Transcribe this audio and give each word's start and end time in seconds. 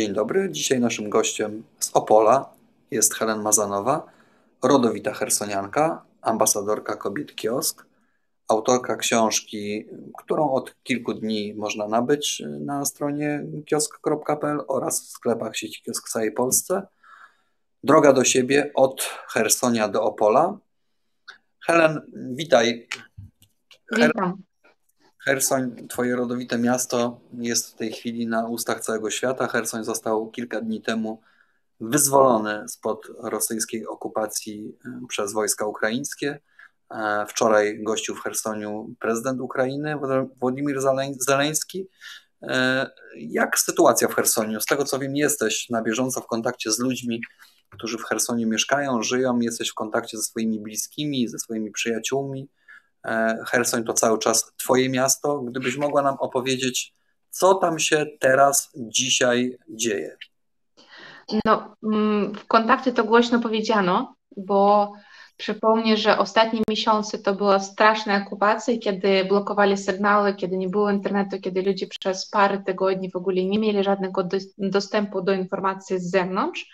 Dzień 0.00 0.12
dobry. 0.12 0.48
Dzisiaj 0.50 0.80
naszym 0.80 1.10
gościem 1.10 1.62
z 1.78 1.90
Opola 1.94 2.52
jest 2.90 3.14
Helen 3.14 3.42
Mazanowa, 3.42 4.06
rodowita 4.62 5.12
hersonianka, 5.12 6.04
ambasadorka 6.22 6.96
Kobiet 6.96 7.34
Kiosk, 7.34 7.86
autorka 8.48 8.96
książki, 8.96 9.86
którą 10.18 10.50
od 10.50 10.82
kilku 10.82 11.14
dni 11.14 11.54
można 11.54 11.88
nabyć 11.88 12.42
na 12.60 12.84
stronie 12.84 13.44
kiosk.pl 13.66 14.60
oraz 14.68 15.02
w 15.02 15.08
sklepach 15.08 15.56
sieci 15.56 15.82
kiosk 15.82 16.08
w 16.08 16.12
całej 16.12 16.32
Polsce. 16.32 16.82
Droga 17.84 18.12
do 18.12 18.24
siebie 18.24 18.70
od 18.74 19.10
Hersonia 19.28 19.88
do 19.88 20.02
Opola. 20.02 20.58
Helen, 21.66 22.00
witaj. 22.14 22.88
Witam. 23.92 24.42
Hersoń, 25.24 25.88
twoje 25.88 26.16
rodowite 26.16 26.58
miasto, 26.58 27.20
jest 27.32 27.70
w 27.70 27.74
tej 27.74 27.92
chwili 27.92 28.26
na 28.26 28.48
ustach 28.48 28.80
całego 28.80 29.10
świata. 29.10 29.48
Hersoń 29.48 29.84
został 29.84 30.30
kilka 30.30 30.60
dni 30.60 30.82
temu 30.82 31.20
wyzwolony 31.80 32.68
spod 32.68 33.06
rosyjskiej 33.18 33.86
okupacji 33.86 34.78
e, 34.84 35.00
przez 35.08 35.32
wojska 35.32 35.66
ukraińskie. 35.66 36.40
E, 36.90 37.26
wczoraj 37.28 37.82
gościł 37.82 38.14
w 38.14 38.20
Hersoniu 38.20 38.94
prezydent 39.00 39.40
Ukrainy 39.40 39.96
Władimir 40.40 40.80
Zeleński. 41.26 41.88
E, 42.42 42.90
jak 43.16 43.58
sytuacja 43.58 44.08
w 44.08 44.14
Hersoniu? 44.14 44.60
Z 44.60 44.66
tego 44.66 44.84
co 44.84 44.98
wiem, 44.98 45.16
jesteś 45.16 45.70
na 45.70 45.82
bieżąco 45.82 46.20
w 46.20 46.26
kontakcie 46.26 46.72
z 46.72 46.78
ludźmi, 46.78 47.20
którzy 47.70 47.98
w 47.98 48.04
Hersoniu 48.04 48.48
mieszkają, 48.48 49.02
żyją, 49.02 49.40
jesteś 49.40 49.70
w 49.70 49.74
kontakcie 49.74 50.16
ze 50.16 50.22
swoimi 50.22 50.60
bliskimi, 50.60 51.28
ze 51.28 51.38
swoimi 51.38 51.70
przyjaciółmi. 51.70 52.48
Hersoń 53.46 53.84
to 53.84 53.92
cały 53.92 54.18
czas 54.18 54.52
Twoje 54.56 54.88
miasto. 54.88 55.38
Gdybyś 55.38 55.76
mogła 55.76 56.02
nam 56.02 56.16
opowiedzieć, 56.20 56.94
co 57.30 57.54
tam 57.54 57.78
się 57.78 58.06
teraz, 58.20 58.70
dzisiaj 58.76 59.56
dzieje? 59.68 60.16
No, 61.44 61.76
mm, 61.82 62.34
w 62.34 62.46
kontakcie 62.46 62.92
to 62.92 63.04
głośno 63.04 63.40
powiedziano, 63.40 64.14
bo 64.36 64.92
przypomnę, 65.36 65.96
że 65.96 66.18
ostatnie 66.18 66.60
miesiące 66.68 67.18
to 67.18 67.34
była 67.34 67.58
straszna 67.58 68.22
okupacja, 68.26 68.78
kiedy 68.78 69.24
blokowali 69.24 69.76
sygnały, 69.76 70.34
kiedy 70.34 70.56
nie 70.56 70.68
było 70.68 70.90
internetu, 70.90 71.40
kiedy 71.40 71.62
ludzie 71.62 71.86
przez 71.86 72.30
parę 72.30 72.62
tygodni 72.66 73.10
w 73.10 73.16
ogóle 73.16 73.44
nie 73.44 73.58
mieli 73.58 73.84
żadnego 73.84 74.28
dostępu 74.58 75.22
do 75.22 75.32
informacji 75.32 75.98
z 75.98 76.10
zewnątrz. 76.10 76.70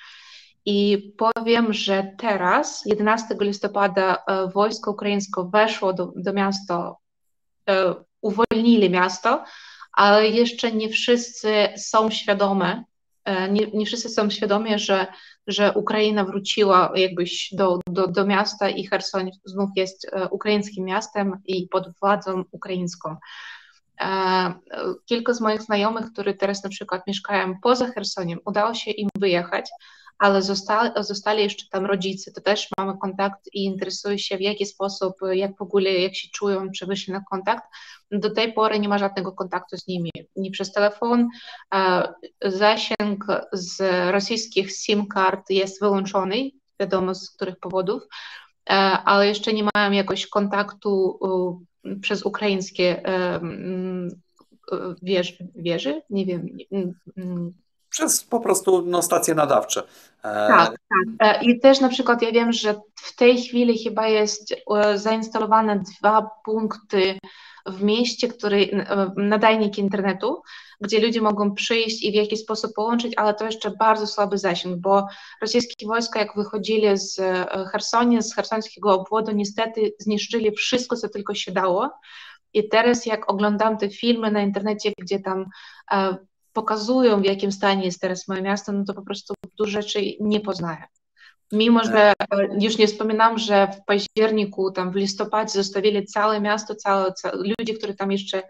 I 0.67 1.13
powiem, 1.19 1.73
że 1.73 2.13
teraz, 2.19 2.83
11 2.87 3.35
listopada, 3.41 4.17
e, 4.17 4.49
wojsko 4.49 4.91
ukraińskie 4.91 5.43
weszło 5.53 5.93
do, 5.93 6.13
do 6.17 6.33
miasta, 6.33 6.95
e, 7.69 7.95
uwolnili 8.21 8.91
miasto, 8.91 9.45
ale 9.93 10.29
jeszcze 10.29 10.73
nie 10.73 10.89
wszyscy 10.89 11.69
są 11.77 12.11
świadome, 12.11 12.85
e, 13.25 13.49
nie, 13.49 13.67
nie 13.67 13.87
wszyscy 13.87 14.09
są 14.09 14.31
świadomi, 14.31 14.79
że, 14.79 15.07
że 15.47 15.73
Ukraina 15.73 16.25
wróciła 16.25 16.93
jakbyś 16.95 17.49
do, 17.53 17.79
do, 17.87 18.07
do 18.07 18.27
miasta 18.27 18.69
i 18.69 18.87
Hersoń 18.87 19.31
znów 19.45 19.71
jest 19.77 20.11
ukraińskim 20.31 20.85
miastem 20.85 21.33
i 21.45 21.69
pod 21.69 21.99
władzą 22.01 22.45
ukraińską. 22.51 23.17
Kilka 25.05 25.35
z 25.35 25.41
moich 25.41 25.63
znajomych, 25.63 26.13
którzy 26.13 26.35
teraz 26.35 26.65
na 26.65 26.71
przykład 26.71 27.07
mieszkają 27.07 27.55
poza 27.63 27.87
Hersoniem, 27.87 28.39
udało 28.45 28.75
się 28.75 28.91
im 28.91 29.09
wyjechać, 29.19 29.71
ale 30.19 30.43
zostali, 30.43 30.91
zostali 31.01 31.43
jeszcze 31.43 31.65
tam 31.71 31.87
rodzice, 31.87 32.33
to 32.33 32.41
też 32.41 32.69
mamy 32.79 32.99
kontakt 32.99 33.41
i 33.53 33.65
interesuje 33.65 34.19
się 34.19 34.37
w 34.37 34.41
jaki 34.41 34.67
sposób, 34.67 35.15
jak 35.33 35.57
w 35.57 35.63
ogóle, 35.63 35.91
jak 35.93 36.15
się 36.15 36.29
czują, 36.35 36.71
czy 36.71 36.87
wyszli 36.87 37.13
na 37.13 37.25
kontakt. 37.31 37.65
Do 38.11 38.31
tej 38.31 38.53
pory 38.53 38.81
nie 38.81 38.89
ma 38.89 38.99
żadnego 38.99 39.33
kontaktu 39.33 39.77
z 39.77 39.87
nimi, 39.87 40.11
nie 40.37 40.51
przez 40.51 40.73
telefon. 40.73 41.29
Zasięg 42.45 43.27
z 43.53 43.83
rosyjskich 44.13 44.73
SIM 44.73 45.07
kart 45.07 45.51
jest 45.51 45.81
wyłączony, 45.81 46.51
wiadomo 46.81 47.15
z 47.15 47.31
których 47.31 47.57
powodów, 47.59 48.03
ale 49.05 49.27
jeszcze 49.27 49.53
nie 49.53 49.69
mają 49.75 49.91
jakoś 49.91 50.27
kontaktu 50.27 51.19
przez 52.01 52.23
ukraińskie 52.23 53.03
wież, 55.03 55.39
wieży, 55.55 56.03
nie 56.11 56.27
wiem, 56.27 56.47
przez 57.91 58.25
po 58.25 58.41
prostu 58.41 58.83
no, 58.87 59.03
stacje 59.03 59.35
nadawcze. 59.35 59.83
E, 60.23 60.49
tak, 60.49 60.71
tak. 60.71 61.09
E, 61.21 61.45
I 61.45 61.61
też 61.61 61.81
na 61.81 61.89
przykład 61.89 62.23
ja 62.23 62.33
wiem, 62.33 62.53
że 62.53 62.75
w 62.95 63.17
tej 63.17 63.43
chwili 63.43 63.85
chyba 63.85 64.09
jest 64.09 64.55
e, 64.77 64.99
zainstalowane 64.99 65.83
dwa 65.99 66.31
punkty 66.45 67.19
w 67.67 67.83
mieście, 67.83 68.29
który, 68.29 68.87
nadajnik 69.17 69.79
internetu, 69.79 70.43
gdzie 70.81 71.01
ludzie 71.01 71.21
mogą 71.21 71.55
przyjść 71.55 72.05
i 72.05 72.13
w 72.13 72.15
jakiś 72.15 72.41
sposób 72.41 72.75
połączyć, 72.75 73.13
ale 73.17 73.35
to 73.35 73.45
jeszcze 73.45 73.71
bardzo 73.71 74.07
słaby 74.07 74.39
zasięg, 74.39 74.77
bo 74.77 75.07
rosyjskie 75.41 75.87
wojska, 75.87 76.21
jak 76.21 76.37
wychodzili 76.37 76.99
z 76.99 77.21
Hersonia, 77.73 78.23
z 78.23 78.35
hersońskiego 78.35 79.01
obwodu, 79.01 79.33
niestety 79.33 79.93
zniszczyli 79.99 80.53
wszystko, 80.53 80.97
co 80.97 81.09
tylko 81.09 81.35
się 81.35 81.53
dało. 81.53 81.91
I 82.55 82.69
teraz, 82.69 83.07
jak 83.07 83.31
oglądam 83.31 83.79
te 83.79 83.91
filmy 83.91 84.31
na 84.31 84.41
internecie, 84.41 84.93
gdzie 84.99 85.21
tam 85.21 85.47
pokazują, 86.57 87.21
w 87.21 87.25
jakim 87.25 87.53
stanie 87.53 87.85
jest 87.85 88.01
teraz 88.01 88.29
moje 88.29 88.43
miasto, 88.43 88.73
no 88.73 88.85
to 88.85 88.95
po 88.95 89.03
prostu 89.03 89.35
dużo 89.57 89.71
rzeczy 89.73 90.01
nie 90.21 90.41
poznaję. 90.41 90.85
Mimo, 91.53 91.85
że 91.85 92.13
e, 92.13 92.15
już 92.61 92.79
nie 92.79 92.87
wspominam, 92.87 93.39
że 93.39 93.69
w 93.69 93.85
październiku, 93.85 94.73
tam 94.73 94.93
w 94.93 94.95
listopadzie 94.95 95.53
zostawili 95.53 96.07
całe 96.07 96.41
miasto, 96.41 96.75
całe, 96.75 97.13
całe 97.13 97.37
ludzie, 97.37 97.75
którzy 97.75 97.95
tam 97.95 98.13
jeszcze 98.13 98.43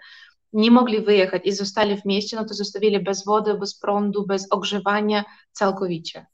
nie 0.52 0.70
mogli 0.70 1.00
wyjechać 1.00 1.42
i 1.44 1.52
zostali 1.52 2.00
w 2.00 2.04
mieście, 2.04 2.36
no 2.36 2.44
to 2.44 2.54
zostawili 2.54 3.00
bez 3.00 3.24
wody, 3.24 3.54
bez 3.54 3.78
prądu, 3.78 4.26
bez 4.26 4.46
ogrzewania 4.50 5.24
całkowicie. 5.52 6.26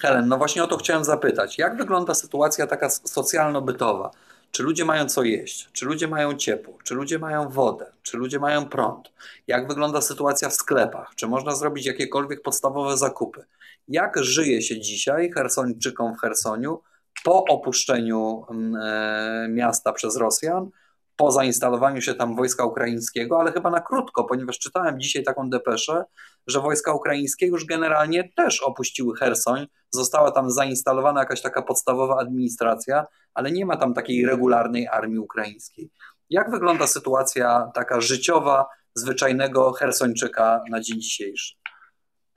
Helen, 0.00 0.28
no 0.28 0.38
właśnie 0.38 0.64
o 0.64 0.66
to 0.66 0.76
chciałem 0.76 1.04
zapytać. 1.04 1.58
Jak 1.58 1.76
wygląda 1.76 2.14
sytuacja 2.14 2.66
taka 2.66 2.88
socjalno-bytowa? 2.88 4.10
Czy 4.50 4.62
ludzie 4.62 4.84
mają 4.84 5.08
co 5.08 5.22
jeść? 5.22 5.68
Czy 5.72 5.86
ludzie 5.86 6.08
mają 6.08 6.34
ciepło? 6.34 6.78
Czy 6.84 6.94
ludzie 6.94 7.18
mają 7.18 7.48
wodę? 7.48 7.92
Czy 8.02 8.16
ludzie 8.16 8.38
mają 8.38 8.68
prąd? 8.68 9.12
Jak 9.46 9.68
wygląda 9.68 10.00
sytuacja 10.00 10.48
w 10.48 10.54
sklepach? 10.54 11.14
Czy 11.14 11.26
można 11.26 11.54
zrobić 11.54 11.86
jakiekolwiek 11.86 12.42
podstawowe 12.42 12.96
zakupy? 12.96 13.44
Jak 13.88 14.24
żyje 14.24 14.62
się 14.62 14.80
dzisiaj 14.80 15.30
Hersończykom 15.30 16.14
w 16.14 16.20
Hersoniu 16.20 16.82
po 17.24 17.44
opuszczeniu 17.44 18.44
mm, 18.50 18.76
e, 18.82 19.48
miasta 19.48 19.92
przez 19.92 20.16
Rosjan? 20.16 20.70
Po 21.18 21.32
zainstalowaniu 21.32 22.00
się 22.00 22.14
tam 22.14 22.36
wojska 22.36 22.64
ukraińskiego, 22.64 23.40
ale 23.40 23.52
chyba 23.52 23.70
na 23.70 23.80
krótko, 23.80 24.24
ponieważ 24.24 24.58
czytałem 24.58 25.00
dzisiaj 25.00 25.22
taką 25.22 25.50
depeszę, 25.50 26.04
że 26.46 26.60
wojska 26.60 26.92
ukraińskie 26.92 27.46
już 27.46 27.64
generalnie 27.64 28.28
też 28.36 28.62
opuściły 28.62 29.16
Hersoń, 29.16 29.66
została 29.90 30.30
tam 30.30 30.50
zainstalowana 30.50 31.20
jakaś 31.20 31.42
taka 31.42 31.62
podstawowa 31.62 32.16
administracja, 32.20 33.06
ale 33.34 33.52
nie 33.52 33.66
ma 33.66 33.76
tam 33.76 33.94
takiej 33.94 34.26
regularnej 34.26 34.88
armii 34.88 35.18
ukraińskiej. 35.18 35.90
Jak 36.30 36.50
wygląda 36.50 36.86
sytuacja 36.86 37.70
taka 37.74 38.00
życiowa, 38.00 38.66
zwyczajnego 38.94 39.72
Hersończyka 39.72 40.62
na 40.70 40.80
dzień 40.80 41.00
dzisiejszy? 41.00 41.54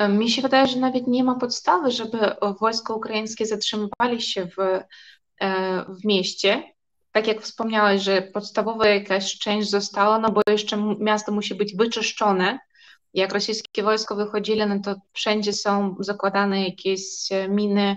Mi 0.10 0.30
się 0.30 0.42
wydaje, 0.42 0.68
że 0.68 0.80
nawet 0.80 1.08
nie 1.08 1.24
ma 1.24 1.36
podstawy, 1.36 1.92
żeby 1.92 2.18
wojska 2.60 2.94
ukraińskie 2.94 3.46
zatrzymywali 3.46 4.22
się 4.22 4.48
w, 4.48 4.60
e, 5.42 5.86
w 5.90 6.06
mieście, 6.06 6.64
tak 7.12 7.28
jak 7.28 7.42
wspomniałeś, 7.42 8.02
że 8.02 8.22
podstawowa 8.22 8.88
jakaś 8.88 9.38
część 9.38 9.70
została, 9.70 10.20
no 10.20 10.32
bo 10.32 10.42
jeszcze 10.48 10.78
miasto 11.00 11.32
musi 11.32 11.56
być 11.56 11.76
wyczyszczone. 11.76 12.60
Jak 13.14 13.34
rosyjskie 13.34 13.84
wojsko 13.84 14.16
wychodzili, 14.16 14.66
no 14.66 14.80
to 14.80 14.96
wszędzie 15.14 15.54
są 15.54 15.96
zakładane 16.00 16.64
jakieś 16.64 17.32
e, 17.32 17.50
miny, 17.50 17.96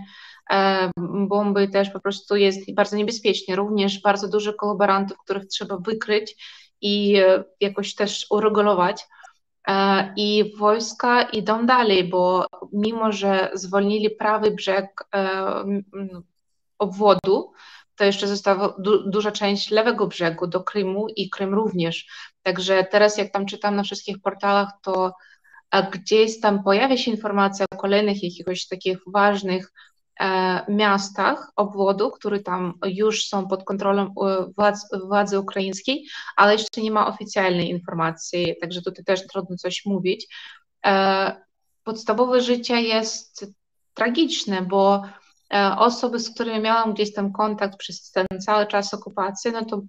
e, 0.50 0.90
bomby, 1.28 1.68
też 1.68 1.90
po 1.90 2.00
prostu 2.00 2.36
jest 2.36 2.74
bardzo 2.74 2.96
niebezpiecznie. 2.96 3.56
Również 3.56 4.00
bardzo 4.00 4.28
dużo 4.28 4.54
kolaborantów, 4.54 5.18
których 5.24 5.46
trzeba 5.46 5.76
wykryć 5.76 6.36
i 6.80 7.16
e, 7.16 7.44
jakoś 7.60 7.94
też 7.94 8.26
uregulować. 8.30 9.06
I 10.16 10.52
wojska 10.58 11.22
idą 11.22 11.66
dalej, 11.66 12.04
bo 12.08 12.46
mimo, 12.72 13.12
że 13.12 13.50
zwolnili 13.54 14.10
prawy 14.10 14.50
brzeg 14.50 15.08
obwodu, 16.78 17.52
to 17.96 18.04
jeszcze 18.04 18.28
została 18.28 18.74
du 18.78 19.10
duża 19.10 19.32
część 19.32 19.70
lewego 19.70 20.06
brzegu 20.06 20.46
do 20.46 20.64
Krymu 20.64 21.06
i 21.16 21.30
Krym 21.30 21.54
również. 21.54 22.06
Także 22.42 22.84
teraz 22.90 23.18
jak 23.18 23.32
tam 23.32 23.46
czytam 23.46 23.76
na 23.76 23.82
wszystkich 23.82 24.20
portalach, 24.22 24.68
to 24.82 25.12
gdzieś 25.82 26.40
tam 26.40 26.62
pojawia 26.62 26.96
się 26.96 27.10
informacja 27.10 27.66
o 27.70 27.76
kolejnych 27.76 28.22
jakiegoś 28.22 28.66
takich 28.66 28.98
ważnych 29.06 29.72
e, 30.20 30.72
miastach 30.72 31.52
obwodu, 31.56 32.10
które 32.10 32.40
tam 32.40 32.74
już 32.86 33.28
są 33.28 33.48
pod 33.48 33.64
kontrolą 33.64 34.02
e, 34.02 34.46
władz, 34.56 34.88
władzy 35.08 35.40
ukraińskiej, 35.40 36.06
ale 36.36 36.52
jeszcze 36.52 36.80
nie 36.80 36.90
ma 36.90 37.06
oficjalnej 37.06 37.70
informacji, 37.70 38.54
także 38.60 38.82
tutaj 38.82 39.04
też 39.04 39.26
trudno 39.26 39.56
coś 39.56 39.86
mówić. 39.86 40.26
E, 40.86 41.44
podstawowe 41.84 42.40
życie 42.40 42.82
jest 42.82 43.46
tragiczne, 43.94 44.62
bo 44.62 45.02
osoby, 45.78 46.20
z 46.20 46.30
którymi 46.34 46.60
miałam 46.60 46.94
gdzieś 46.94 47.14
tam 47.14 47.32
kontakt 47.32 47.78
przez 47.78 48.10
ten 48.10 48.26
cały 48.46 48.66
czas 48.66 48.94
okupacji, 48.94 49.52
no 49.52 49.64
to 49.64 49.82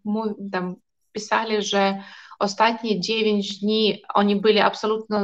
tam 0.52 0.76
pisali, 1.12 1.64
że 1.64 2.04
ostatnie 2.40 3.00
9 3.00 3.60
dni 3.60 4.02
oni 4.14 4.36
byli 4.36 4.60
absolutnie 4.60 5.18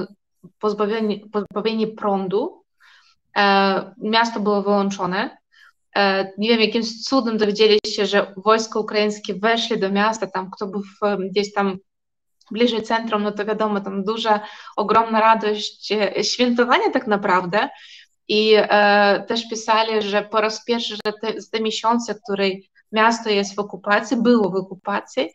pozbawieni, 0.59 1.29
pozbawieni 1.31 1.87
prądu. 1.87 2.63
Miasto 3.97 4.39
było 4.39 4.61
wyłączone. 4.61 5.37
Nie 6.37 6.49
wiem, 6.49 6.59
jakimś 6.59 7.03
cudem 7.03 7.37
dowiedzieli 7.37 7.79
się, 7.87 8.05
że 8.05 8.33
wojska 8.37 8.79
ukraińskie 8.79 9.33
weszli 9.33 9.79
do 9.79 9.91
miasta, 9.91 10.27
tam 10.27 10.51
kto 10.51 10.67
był 10.67 10.81
gdzieś 11.29 11.53
tam 11.53 11.77
bliżej 12.51 12.83
centrum, 12.83 13.23
no 13.23 13.31
to 13.31 13.45
wiadomo, 13.45 13.81
tam 13.81 14.03
duża, 14.03 14.39
ogromna 14.77 15.21
radość, 15.21 15.93
świętowania 16.21 16.91
tak 16.93 17.07
naprawdę. 17.07 17.69
I 18.31 18.53
e, 18.57 19.23
też 19.27 19.49
pisali, 19.49 20.01
że 20.01 20.21
po 20.21 20.41
raz 20.41 20.65
pierwszy, 20.65 20.95
że 21.05 21.13
te, 21.21 21.33
te 21.51 21.59
miesiące, 21.61 22.15
w 22.15 22.21
której 22.21 22.69
miasto 22.91 23.29
jest 23.29 23.55
w 23.55 23.59
okupacji, 23.59 24.17
było 24.17 24.49
w 24.49 24.55
okupacji, 24.55 25.29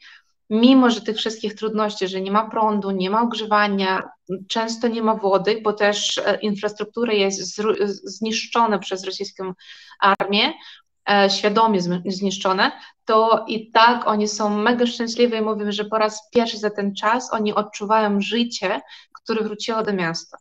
mimo 0.50 0.90
że 0.90 1.00
tych 1.00 1.16
wszystkich 1.16 1.54
trudności, 1.54 2.08
że 2.08 2.20
nie 2.20 2.30
ma 2.30 2.50
prądu, 2.50 2.90
nie 2.90 3.10
ma 3.10 3.22
ogrzewania, 3.22 4.02
często 4.48 4.88
nie 4.88 5.02
ma 5.02 5.14
wody, 5.14 5.60
bo 5.64 5.72
też 5.72 6.20
infrastruktura 6.42 7.12
jest 7.12 7.56
zniszczona 8.04 8.78
przez 8.78 9.04
rosyjską 9.04 9.52
armię, 10.00 10.52
świadomie 11.28 11.80
zniszczone, 12.06 12.72
to 13.04 13.44
i 13.48 13.70
tak 13.70 14.06
oni 14.06 14.28
są 14.28 14.58
mega 14.58 14.86
szczęśliwi 14.86 15.36
i 15.36 15.40
mówią, 15.40 15.72
że 15.72 15.84
po 15.84 15.98
raz 15.98 16.30
pierwszy 16.30 16.58
za 16.58 16.70
ten 16.70 16.94
czas 16.94 17.32
oni 17.32 17.54
odczuwają 17.54 18.20
życie, 18.20 18.80
które 19.12 19.44
wróciło 19.44 19.82
do 19.82 19.92
miasta. 19.92 20.38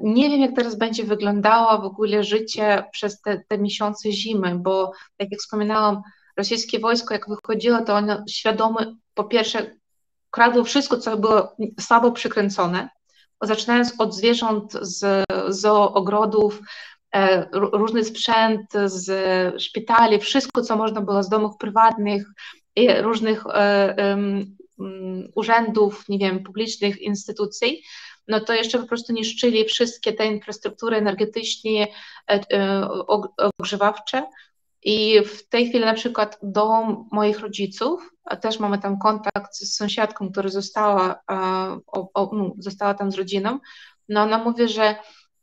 Nie 0.00 0.30
wiem, 0.30 0.40
jak 0.40 0.56
teraz 0.56 0.78
będzie 0.78 1.04
wyglądało 1.04 1.82
w 1.82 1.84
ogóle 1.84 2.24
życie 2.24 2.84
przez 2.92 3.20
te, 3.20 3.42
te 3.48 3.58
miesiące 3.58 4.12
zimy, 4.12 4.58
bo 4.58 4.92
tak 5.16 5.30
jak 5.30 5.40
wspominałam, 5.40 6.02
rosyjskie 6.36 6.78
wojsko, 6.78 7.14
jak 7.14 7.28
wychodziło, 7.28 7.82
to 7.82 7.94
ono 7.94 8.24
świadomie, 8.30 8.96
po 9.14 9.24
pierwsze, 9.24 9.70
kradło 10.30 10.64
wszystko, 10.64 10.98
co 10.98 11.16
było 11.16 11.56
słabo 11.80 12.12
przykręcone, 12.12 12.88
zaczynając 13.42 13.94
od 13.98 14.14
zwierząt 14.14 14.72
z, 14.72 15.24
z 15.48 15.64
ogrodów, 15.66 16.60
e, 17.14 17.48
różny 17.52 18.04
sprzęt 18.04 18.72
z 18.86 19.62
szpitali, 19.62 20.20
wszystko, 20.20 20.62
co 20.62 20.76
można 20.76 21.00
było 21.00 21.22
z 21.22 21.28
domów 21.28 21.56
prywatnych, 21.58 22.26
różnych 23.00 23.46
e, 23.46 24.16
urzędów, 25.34 26.08
nie 26.08 26.18
wiem, 26.18 26.42
publicznych 26.42 27.02
instytucji, 27.02 27.82
no 28.28 28.40
to 28.40 28.54
jeszcze 28.54 28.78
po 28.78 28.86
prostu 28.86 29.12
niszczyli 29.12 29.64
wszystkie 29.64 30.12
te 30.12 30.26
infrastruktury 30.26 30.96
energetyczne, 30.96 31.86
e, 32.28 32.88
ogrzewawcze, 33.58 34.22
i 34.84 35.20
w 35.24 35.48
tej 35.48 35.68
chwili 35.68 35.84
na 35.84 35.94
przykład 35.94 36.38
dom 36.42 37.08
moich 37.12 37.40
rodziców, 37.40 38.10
też 38.40 38.58
mamy 38.60 38.78
tam 38.78 38.98
kontakt 38.98 39.54
z 39.54 39.76
sąsiadką, 39.76 40.32
która 40.32 40.48
została, 40.48 41.22
o, 41.86 42.08
o, 42.14 42.30
no, 42.36 42.52
została 42.58 42.94
tam 42.94 43.12
z 43.12 43.14
rodziną, 43.14 43.58
no 44.08 44.22
ona 44.22 44.38
mówi, 44.38 44.68
że 44.68 44.96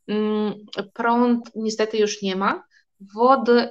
mm, 0.08 0.54
prąd 0.94 1.52
niestety 1.56 1.98
już 1.98 2.22
nie 2.22 2.36
ma, 2.36 2.64
wody 3.16 3.70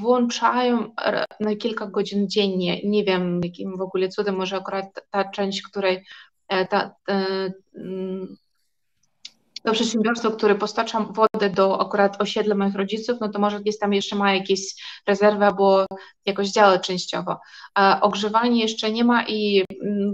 włączają 0.00 0.94
na 1.40 1.56
kilka 1.56 1.86
godzin 1.86 2.28
dziennie. 2.28 2.80
Nie 2.84 3.04
wiem, 3.04 3.40
jakim 3.44 3.76
w 3.76 3.80
ogóle 3.80 4.08
cudem, 4.08 4.36
może 4.36 4.56
akurat 4.56 4.86
ta 5.10 5.24
część, 5.24 5.62
której 5.62 6.04
e, 6.48 6.66
ta, 6.66 6.94
ta, 7.06 7.14
mm, 7.74 8.36
to 9.64 9.72
przedsiębiorstwo, 9.72 10.30
które 10.30 10.54
postacza 10.54 11.00
wodę 11.00 11.50
do 11.50 11.80
akurat 11.80 12.20
osiedla 12.20 12.54
moich 12.54 12.74
rodziców, 12.74 13.18
no 13.20 13.28
to 13.28 13.38
może 13.38 13.60
gdzieś 13.60 13.78
tam 13.78 13.92
jeszcze 13.92 14.16
ma 14.16 14.34
jakieś 14.34 14.60
rezerwy 15.06 15.44
albo 15.44 15.86
jakoś 16.26 16.48
działa 16.48 16.78
częściowo. 16.78 17.40
A 17.74 18.00
ogrzewanie 18.00 18.60
jeszcze 18.60 18.90
nie 18.90 19.04
ma 19.04 19.24
i 19.26 19.64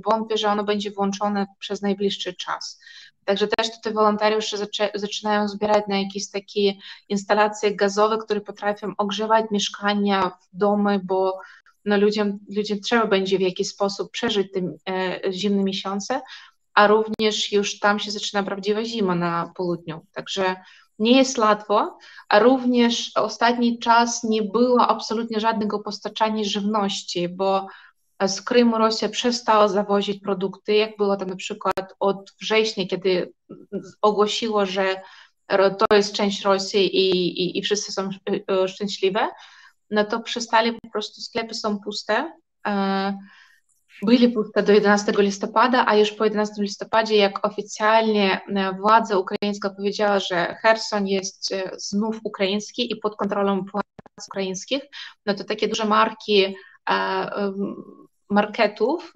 wątpię, 0.05 0.39
że 0.39 0.49
ono 0.49 0.65
będzie 0.65 0.91
włączone 0.91 1.47
przez 1.59 1.83
najbliższy 1.83 2.35
czas. 2.35 2.81
Także 3.25 3.49
też 3.49 3.73
tutaj 3.77 3.93
wolontariusze 3.93 4.57
zaczynają 4.95 5.49
zbierać 5.49 5.85
na 5.89 5.99
jakieś 5.99 6.31
takie 6.31 6.73
instalacje 7.09 7.77
gazowe, 7.77 8.19
które 8.19 8.41
potrafią 8.41 8.93
ogrzewać 8.99 9.45
mieszkania, 9.51 10.31
domy, 10.53 11.01
bo 11.05 11.41
no 11.85 11.99
ludziom, 11.99 12.39
ludziom 12.57 12.81
trzeba 12.81 13.07
będzie 13.07 13.39
w 13.39 13.41
jakiś 13.41 13.69
sposób 13.69 14.11
przeżyć 14.11 14.53
te 14.53 14.61
e, 14.93 15.33
zimne 15.33 15.65
miesiące, 15.65 16.21
a 16.75 16.87
również 16.87 17.53
już 17.53 17.79
tam 17.79 17.99
się 17.99 18.11
zaczyna 18.11 18.43
prawdziwa 18.43 18.85
zima 18.85 19.15
na 19.15 19.53
południu. 19.57 20.07
Także 20.13 20.57
nie 20.99 21.17
jest 21.17 21.39
łatwo, 21.39 21.99
a 22.29 22.39
również 22.39 23.11
ostatni 23.15 23.79
czas 23.79 24.25
nie 24.25 24.43
było 24.43 24.87
absolutnie 24.89 25.41
żadnego 25.41 25.79
postачania 25.79 26.45
żywności, 26.45 27.29
bo 27.29 27.67
z 28.27 28.43
Krymu 28.43 28.79
Rosja 28.79 29.09
przestała 29.09 29.69
zawozić 29.69 30.23
produkty, 30.23 30.75
jak 30.75 30.97
było 30.97 31.17
to 31.17 31.25
na 31.25 31.37
przykład 31.37 31.95
od 32.01 32.33
września, 32.41 32.87
kiedy 32.87 33.33
ogłosiło, 34.03 34.67
że 34.67 35.01
to 35.49 35.97
jest 35.97 36.13
część 36.15 36.43
Rosji 36.43 36.97
i, 36.97 37.11
i, 37.43 37.59
i 37.59 37.63
wszyscy 37.63 37.93
są 37.93 38.09
e, 38.51 38.69
szczęśliwe, 38.69 39.29
no 39.91 40.05
to 40.05 40.21
przestali 40.21 40.73
po 40.73 40.91
prostu, 40.91 41.21
sklepy 41.21 41.55
są 41.55 41.79
puste. 41.79 42.33
Byli 44.03 44.29
puste 44.29 44.63
do 44.63 44.73
11 44.73 45.13
listopada, 45.19 45.85
a 45.87 45.97
już 45.97 46.13
po 46.13 46.25
11 46.25 46.63
listopadzie, 46.63 47.17
jak 47.17 47.47
oficjalnie 47.47 48.41
e, 48.57 48.73
władza 48.73 49.19
ukraińska 49.19 49.71
powiedziała, 49.71 50.19
że 50.19 50.57
Herson 50.63 51.07
jest 51.07 51.53
e, 51.53 51.71
znów 51.77 52.21
ukraiński 52.25 52.93
i 52.93 52.97
pod 52.97 53.17
kontrolą 53.17 53.65
władz 53.73 54.29
ukraińskich, 54.29 54.83
no 55.27 55.35
to 55.35 55.45
takie 55.45 55.69
duże 55.69 55.85
marki 55.85 56.55
e, 56.91 57.53
marketów, 58.31 59.13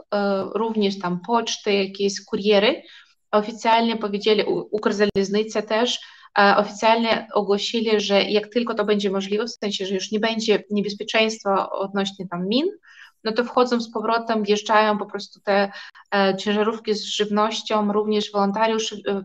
również 0.55 0.99
tam 0.99 1.21
poczty, 1.27 1.73
jakieś 1.73 2.25
kuriery, 2.25 2.83
oficjalnie 3.31 3.97
powiedzieli, 3.97 4.45
Ukrzaliznycja 4.71 5.63
też, 5.63 6.01
oficjalnie 6.57 7.29
ogłosili, 7.35 8.01
że 8.01 8.23
jak 8.23 8.49
tylko 8.49 8.75
to 8.75 8.85
będzie 8.85 9.11
możliwe, 9.11 9.45
w 9.45 9.51
sensie, 9.51 9.87
że 9.87 9.95
już 9.95 10.13
nie 10.13 10.21
będzie 10.21 10.65
niebezpieczeństwa 10.71 11.71
odnośnie 11.71 12.29
tam 12.29 12.49
min, 12.49 12.67
no 13.25 13.33
to 13.33 13.45
wchodzą 13.45 13.81
z 13.81 13.91
powrotem, 13.91 14.43
wjeżdżają 14.43 14.99
po 14.99 15.07
prostu 15.07 15.41
te 15.41 15.73
e, 16.15 16.37
ciężarówki 16.37 16.95
z 16.95 17.05
żywnością, 17.05 17.93
również 17.93 18.33
wolontariusze 18.33 18.97
e, 19.09 19.25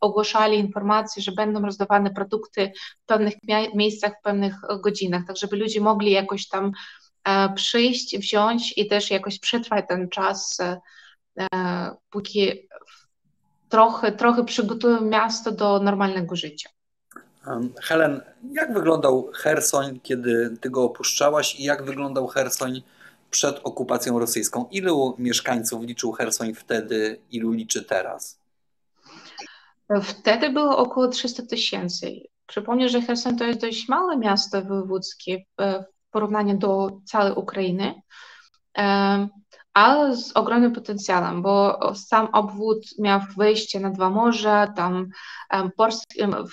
ogłaszali 0.00 0.58
informacje, 0.58 1.22
że 1.22 1.32
będą 1.32 1.60
rozdawane 1.62 2.10
produkty 2.10 2.72
w 3.02 3.06
pewnych 3.06 3.34
miejscach, 3.74 4.12
w 4.20 4.22
pewnych 4.22 4.54
godzinach, 4.82 5.22
tak 5.26 5.36
żeby 5.36 5.56
ludzie 5.56 5.80
mogli 5.80 6.10
jakoś 6.10 6.48
tam 6.48 6.72
e, 7.24 7.52
przyjść, 7.54 8.18
wziąć 8.18 8.78
i 8.78 8.88
też 8.88 9.10
jakoś 9.10 9.38
przetrwać 9.38 9.84
ten 9.88 10.08
czas, 10.08 10.58
póki 12.10 12.68
trochę, 13.68 14.12
trochę 14.12 14.44
przygotują 14.44 15.00
miasto 15.00 15.52
do 15.52 15.80
normalnego 15.80 16.36
życia. 16.36 16.70
Helen, 17.82 18.20
jak 18.52 18.74
wyglądał 18.74 19.30
Hersoń, 19.34 20.00
kiedy 20.02 20.56
ty 20.60 20.70
go 20.70 20.84
opuszczałaś 20.84 21.60
i 21.60 21.64
jak 21.64 21.84
wyglądał 21.84 22.26
Hersoń 22.26 22.82
przed 23.30 23.60
okupacją 23.64 24.18
rosyjską. 24.18 24.68
Ilu 24.70 25.14
mieszkańców 25.18 25.82
liczył 25.82 26.12
Hersoń 26.12 26.54
wtedy, 26.54 27.20
ilu 27.30 27.52
liczy 27.52 27.84
teraz? 27.84 28.40
Wtedy 30.02 30.50
było 30.50 30.78
około 30.78 31.08
300 31.08 31.42
tysięcy. 31.46 32.20
Przypomnę, 32.46 32.88
że 32.88 33.00
Hersoń 33.00 33.36
to 33.36 33.44
jest 33.44 33.60
dość 33.60 33.88
małe 33.88 34.16
miasto 34.16 34.62
wojewódzkie 34.62 35.44
w 35.58 35.84
porównaniu 36.10 36.58
do 36.58 37.00
całej 37.04 37.32
Ukrainy 37.32 37.94
ale 39.74 40.16
z 40.16 40.32
ogromnym 40.32 40.72
potencjałem, 40.72 41.42
bo 41.42 41.80
sam 41.94 42.28
obwód 42.32 42.86
miał 42.98 43.20
wejście 43.36 43.80
na 43.80 43.90
dwa 43.90 44.10
morza, 44.10 44.66
tam 44.66 45.08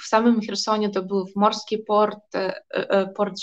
w 0.03 0.07
samym 0.07 0.41
Chersonie 0.41 0.89
to 0.89 1.03
był 1.03 1.25
morski 1.35 1.77
port, 1.77 2.35
e, 2.35 2.61
e, 2.71 3.07
port 3.07 3.35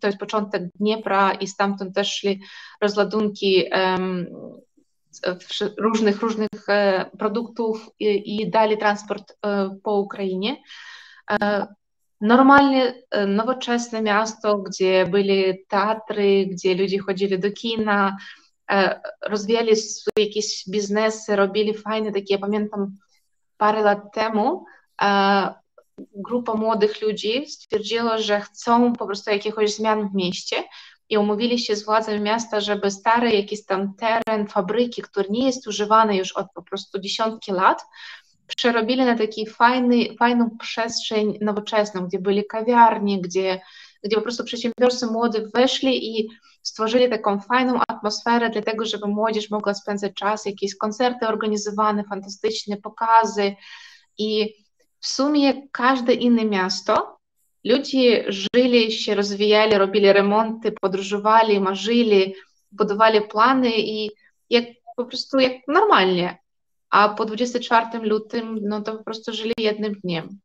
to 0.00 0.06
jest 0.06 0.18
początek 0.18 0.62
Dniepra 0.74 1.32
i 1.32 1.46
stamtąd 1.46 1.94
też 1.94 2.14
szli 2.14 2.40
rozładunki 2.80 3.64
różnych, 5.78 6.22
różnych 6.22 6.68
e, 6.68 7.10
produktów 7.18 7.90
i, 7.98 8.42
i 8.42 8.50
transport 8.78 9.38
po 9.82 9.98
Ukrainie. 9.98 10.56
Normalnie 12.20 12.94
nowoczesne 13.26 14.02
miasto, 14.02 14.58
gdzie 14.58 15.06
byli 15.06 15.66
teatry, 15.68 16.46
gdzie 16.46 16.74
ludzie 16.74 16.98
chodzili 16.98 17.38
do 17.38 17.52
kina, 17.52 18.16
rozwijali 19.22 19.76
swoje 19.76 20.26
jakieś 20.26 20.64
biznesy, 20.68 21.36
robili 21.36 21.74
fajne 21.74 22.12
takie, 22.12 22.38
pamiętam 22.38 22.96
parę 23.56 23.82
lat 23.82 24.12
temu 24.12 24.64
e, 25.02 25.54
grupa 25.98 26.54
młodych 26.54 27.02
ludzi 27.02 27.46
stwierdziła, 27.46 28.18
że 28.18 28.40
chcą 28.40 28.92
po 28.92 29.06
prostu 29.06 29.30
jakiegoś 29.30 29.74
zmian 29.74 30.08
w 30.08 30.14
mieście 30.14 30.64
i 31.08 31.18
umówili 31.18 31.58
się 31.58 31.76
z 31.76 31.84
władzami 31.84 32.20
miasta, 32.20 32.60
żeby 32.60 32.90
stary 32.90 33.30
jakiś 33.30 33.66
tam 33.66 33.94
teren, 33.94 34.46
fabryki, 34.48 35.02
który 35.02 35.28
nie 35.30 35.46
jest 35.46 35.66
używany 35.66 36.16
już 36.16 36.32
od 36.32 36.46
po 36.54 36.62
prostu 36.62 36.98
dziesiątki 36.98 37.52
lat, 37.52 37.82
przerobili 38.56 39.04
na 39.04 39.18
taki 39.18 39.46
fajny, 39.46 40.16
fajną 40.18 40.50
przestrzeń 40.58 41.38
nowoczesną, 41.40 42.06
gdzie 42.06 42.18
byli 42.18 42.44
kawiarnie, 42.44 43.20
gdzie, 43.20 43.60
gdzie 44.04 44.16
po 44.16 44.22
prostu 44.22 44.44
przedsiębiorcy 44.44 45.06
młodzi 45.06 45.38
weszli 45.54 46.18
i 46.18 46.28
stworzyli 46.62 47.10
taką 47.10 47.40
fajną 47.40 47.80
atmosferę 47.88 48.50
dlatego, 48.50 48.86
żeby 48.86 49.06
młodzież 49.06 49.50
mogła 49.50 49.74
spędzać 49.74 50.12
czas, 50.14 50.46
jakieś 50.46 50.76
koncerty 50.76 51.28
organizowane, 51.28 52.04
fantastyczne 52.04 52.76
pokazy 52.76 53.54
I 54.18 54.54
w 55.00 55.06
sumie 55.06 55.68
każde 55.72 56.14
inne 56.14 56.44
miasto, 56.44 57.18
ludzie 57.64 58.24
żyli 58.28 58.92
się, 58.92 59.14
rozwijali, 59.14 59.78
robili 59.78 60.12
remonty, 60.12 60.72
podróżowali, 60.80 61.60
marzyli, 61.60 62.34
budowali 62.72 63.20
plany 63.20 63.70
i 63.76 64.10
jak 64.50 64.64
po 64.96 65.04
prostu 65.04 65.38
jak 65.38 65.52
normalnie. 65.68 66.38
A 66.90 67.08
po 67.08 67.24
24 67.24 67.98
lutym, 67.98 68.58
no 68.62 68.80
to 68.80 68.96
po 68.96 69.04
prostu 69.04 69.32
żyli 69.32 69.54
jednym 69.58 69.94
dniem. 70.04 70.40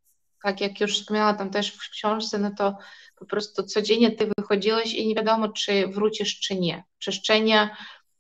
Tak 0.48 0.62
jak 0.62 0.82
już 0.82 1.00
wspomniałam 1.00 1.38
tam 1.38 1.50
też 1.50 1.72
w 1.72 1.90
książce, 1.90 2.38
no 2.38 2.52
to 2.58 2.78
po 3.16 3.26
prostu 3.26 3.64
codziennie 3.64 4.12
ty 4.12 4.32
wychodziłeś 4.38 4.94
i 4.94 5.08
nie 5.08 5.16
wiadomo, 5.16 5.50
czy 5.50 5.88
wrócisz, 5.88 6.40
czy 6.40 6.56
nie. 6.56 6.84
Czyszczenie, 7.00 7.70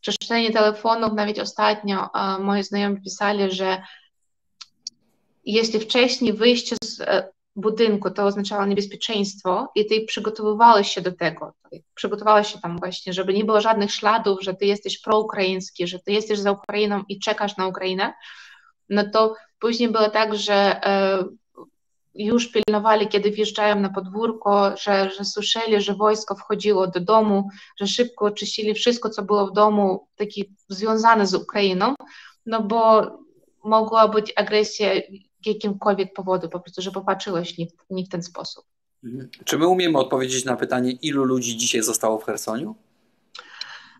czyszczenie 0.02 0.52
telefonów, 0.52 1.14
nawet 1.14 1.40
ostatnio 1.40 2.10
moi 2.40 2.64
znajomi 2.64 3.02
pisali, 3.02 3.52
że 3.52 3.82
jeśli 5.46 5.80
wcześniej 5.80 6.34
wyjście 6.34 6.76
z 6.84 7.02
e, 7.02 7.30
budynku 7.56 8.12
to 8.12 8.26
oznaczało 8.26 8.66
niebezpieczeństwo 8.66 9.72
i 9.76 9.86
ty 9.86 10.02
przygotowywałeś 10.02 10.92
się 10.92 11.02
do 11.02 11.12
tego, 11.12 11.54
przygotowałeś 11.94 12.54
się 12.54 12.60
tam 12.60 12.78
właśnie, 12.80 13.14
żeby 13.14 13.34
nie 13.34 13.46
było 13.46 13.62
żadnych 13.62 13.92
śladów, 13.92 14.44
że 14.44 14.54
ty 14.54 14.66
jesteś 14.66 15.02
proukraiński, 15.02 15.88
że 15.88 16.00
ty 16.00 16.12
jesteś 16.12 16.40
za 16.40 16.52
Ukrainą 16.52 17.04
i 17.10 17.20
czekasz 17.20 17.58
na 17.58 17.68
Ukrainę, 17.68 18.14
no 18.90 19.04
to 19.14 19.36
później 19.60 19.90
było 19.90 20.10
tak, 20.10 20.36
że 20.36 20.86
e, 20.86 21.24
już 22.18 22.52
pilnowali, 22.52 23.08
kiedy 23.08 23.32
wjeżdżają 23.32 23.80
na 23.80 23.90
podwórko, 23.90 24.78
że, 24.78 25.12
że 25.18 25.26
słyszeli, 25.26 25.82
że 25.82 25.94
wojsko 25.94 26.36
wchodziło 26.36 26.88
do 26.88 27.00
domu, 27.00 27.50
że 27.80 27.88
szybko 27.88 28.26
oczyścili 28.26 28.74
wszystko, 28.74 29.10
co 29.10 29.24
było 29.24 29.48
w 29.48 29.54
domu, 29.54 30.08
taki 30.16 30.56
związane 30.70 31.28
z 31.28 31.34
Ukrainą, 31.34 31.96
no 32.46 32.64
bo 32.64 33.12
mogła 33.64 34.08
być 34.08 34.34
agresja 34.36 34.90
jakimkolwiek 35.46 36.14
powodu, 36.14 36.50
po 36.50 36.60
prostu, 36.60 36.82
że 36.82 36.92
popatrzyłeś 36.92 37.58
nie, 37.58 37.68
nie 37.90 38.06
w 38.06 38.10
ten 38.10 38.24
sposób. 38.24 38.66
Czy 39.46 39.58
my 39.58 39.68
umiemy 39.68 39.98
odpowiedzieć 39.98 40.46
na 40.46 40.56
pytanie, 40.56 40.92
ilu 40.92 41.24
ludzi 41.24 41.58
dzisiaj 41.58 41.82
zostało 41.82 42.20
w 42.20 42.24
Chersoniu? 42.24 42.76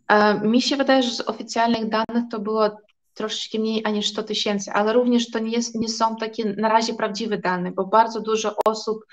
E, 0.08 0.40
mi 0.40 0.62
się 0.62 0.78
wydaje, 0.78 1.04
że 1.04 1.12
z 1.12 1.22
oficjalnych 1.22 1.90
danych 1.90 2.24
to 2.32 2.40
było 2.40 2.78
troszeczkę 3.18 3.60
mniej 3.60 3.86
aniż 3.86 4.10
100 4.10 4.24
tysięcy, 4.24 4.72
ale 4.72 4.94
również 4.94 5.32
to 5.32 5.40
nie, 5.40 5.52
jest, 5.52 5.76
nie 5.76 5.90
są 5.90 6.16
takie 6.16 6.46
na 6.58 6.70
razie 6.70 6.94
prawdziwe 6.94 7.38
dane, 7.38 7.72
bo 7.72 7.86
bardzo 7.86 8.22
dużo 8.22 8.56
osób 8.66 9.06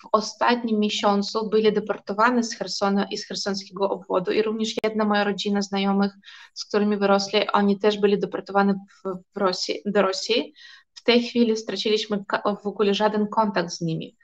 w 0.00 0.08
ostatnim 0.12 0.80
miesiącu 0.80 1.48
byli 1.48 1.72
deportowane 1.72 2.42
z 2.42 2.54
Chersona 2.56 3.04
i 3.04 3.18
z 3.18 3.26
chersonskiego 3.26 3.90
obwodu 3.90 4.32
i 4.32 4.42
również 4.42 4.74
jedna 4.84 5.04
moja 5.04 5.24
rodzina 5.24 5.62
znajomych, 5.62 6.12
z 6.54 6.64
którymi 6.64 6.96
wyrosli, 6.96 7.40
oni 7.52 7.78
też 7.78 7.98
byli 7.98 8.18
deportowani 8.18 8.72
w, 8.72 9.08
w 9.34 9.36
Rosji, 9.36 9.82
do 9.86 10.02
Rosji. 10.02 10.54
W 10.94 11.02
tej 11.02 11.22
chwili 11.22 11.56
straciliśmy 11.56 12.24
w 12.62 12.66
ogóle 12.66 12.94
żaden 12.94 13.26
kontakt 13.26 13.70
z 13.70 13.80
nimi. 13.80 14.16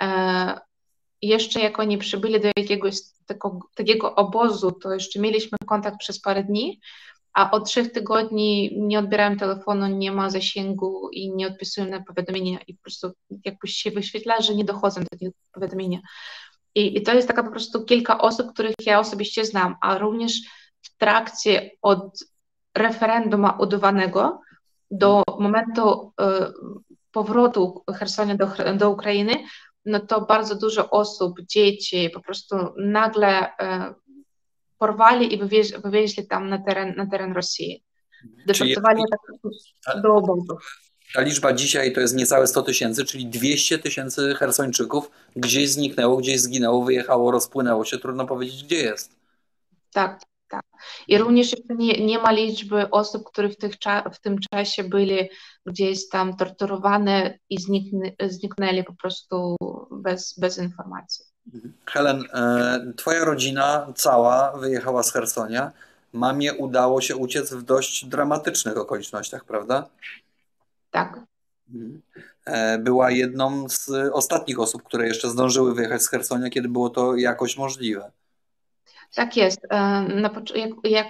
E, 0.00 0.60
jeszcze 1.22 1.60
jak 1.60 1.78
oni 1.78 1.98
przybyli 1.98 2.40
do 2.40 2.48
jakiegoś 2.56 2.94
takiego 3.74 4.14
obozu, 4.14 4.72
to 4.72 4.94
jeszcze 4.94 5.20
mieliśmy 5.20 5.58
kontakt 5.66 5.96
przez 5.98 6.20
parę 6.20 6.44
dni, 6.44 6.80
a 7.34 7.50
od 7.50 7.68
trzech 7.68 7.92
tygodni 7.92 8.76
nie 8.78 8.98
odbierałem 8.98 9.38
telefonu, 9.38 9.86
nie 9.86 10.12
ma 10.12 10.30
zasięgu 10.30 11.08
i 11.12 11.30
nie 11.30 11.46
odpisuję 11.46 11.86
na 11.86 12.02
powiadomienia 12.02 12.58
i 12.66 12.74
po 12.74 12.82
prostu 12.82 13.12
jakby 13.44 13.68
się 13.68 13.90
wyświetla, 13.90 14.40
że 14.40 14.54
nie 14.54 14.64
dochodzą 14.64 15.00
do 15.00 15.06
takiego 15.10 15.32
powiadomienia. 15.52 15.98
I, 16.74 16.96
I, 16.98 17.02
to 17.02 17.14
jest 17.14 17.28
taka 17.28 17.42
po 17.42 17.50
prostu 17.50 17.84
kilka 17.84 18.18
osób, 18.18 18.52
których 18.52 18.74
ja 18.86 18.98
osobiście 18.98 19.44
znam, 19.44 19.76
a 19.80 19.98
również 19.98 20.40
w 20.82 20.96
trakcie 20.96 21.70
od 21.82 22.24
referendum 22.74 23.48
udawanego 23.58 24.40
do 24.90 25.22
momentu 25.38 26.12
y, 26.20 26.24
powrotu 27.12 27.84
Hersonia 27.94 28.34
do, 28.34 28.48
do 28.76 28.90
Ukrainy, 28.90 29.32
no 29.84 30.00
to 30.00 30.20
bardzo 30.20 30.54
dużo 30.54 30.90
osób, 30.90 31.40
dzieci 31.40 32.10
po 32.10 32.20
prostu 32.20 32.56
nagle 32.76 33.48
y, 33.48 33.50
porwali 34.82 35.34
i 35.34 35.38
wywieźli, 35.38 35.78
wywieźli 35.84 36.26
tam 36.26 36.48
na 36.48 36.58
teren, 36.58 36.94
na 36.96 37.06
teren 37.06 37.32
Rosji. 37.32 37.84
Deportowali 38.46 39.02
tak 39.86 40.02
do 40.02 40.14
obozów. 40.14 40.80
Ta 41.14 41.20
liczba 41.20 41.52
dzisiaj 41.52 41.92
to 41.92 42.00
jest 42.00 42.16
niecałe 42.16 42.46
100 42.46 42.62
tysięcy, 42.62 43.04
czyli 43.04 43.26
200 43.26 43.78
tysięcy 43.78 44.34
Hersończyków 44.34 45.10
gdzieś 45.36 45.70
zniknęło, 45.70 46.16
gdzieś 46.16 46.40
zginęło, 46.40 46.84
wyjechało, 46.84 47.30
rozpłynęło 47.30 47.84
się, 47.84 47.98
trudno 47.98 48.26
powiedzieć, 48.26 48.64
gdzie 48.64 48.76
jest. 48.76 49.16
Tak, 49.92 50.20
tak. 50.48 50.64
I 51.08 51.18
również 51.18 51.56
nie, 51.68 52.06
nie 52.06 52.18
ma 52.18 52.32
liczby 52.32 52.90
osób, 52.90 53.24
które 53.24 53.48
w, 53.48 53.56
tych, 53.56 53.74
w 54.14 54.20
tym 54.20 54.36
czasie 54.50 54.84
byli 54.84 55.28
gdzieś 55.66 56.08
tam 56.08 56.36
torturowane 56.36 57.38
i 57.50 57.60
zniknę, 57.60 58.12
zniknęli 58.28 58.84
po 58.84 58.94
prostu 58.94 59.56
bez, 59.90 60.38
bez 60.38 60.58
informacji. 60.58 61.31
Helen, 61.86 62.24
e, 62.34 62.92
twoja 62.96 63.24
rodzina 63.24 63.86
cała 63.96 64.52
wyjechała 64.56 65.02
z 65.02 65.12
Hersonia. 65.12 65.72
Mamie 66.12 66.54
udało 66.54 67.00
się 67.00 67.16
uciec 67.16 67.52
w 67.52 67.62
dość 67.62 68.04
dramatycznych 68.04 68.76
okolicznościach, 68.76 69.44
prawda? 69.44 69.88
Tak. 70.90 71.20
Mhm. 71.74 72.02
E, 72.44 72.78
była 72.78 73.10
jedną 73.10 73.68
z 73.68 73.90
ostatnich 74.12 74.60
osób, 74.60 74.82
które 74.82 75.08
jeszcze 75.08 75.30
zdążyły 75.30 75.74
wyjechać 75.74 76.02
z 76.02 76.10
Hersonia, 76.10 76.50
kiedy 76.50 76.68
było 76.68 76.90
to 76.90 77.16
jakoś 77.16 77.56
możliwe. 77.56 78.10
Tak 79.14 79.36
jest. 79.36 79.60
E, 79.70 80.06
jak, 80.54 80.70
jak 80.84 81.08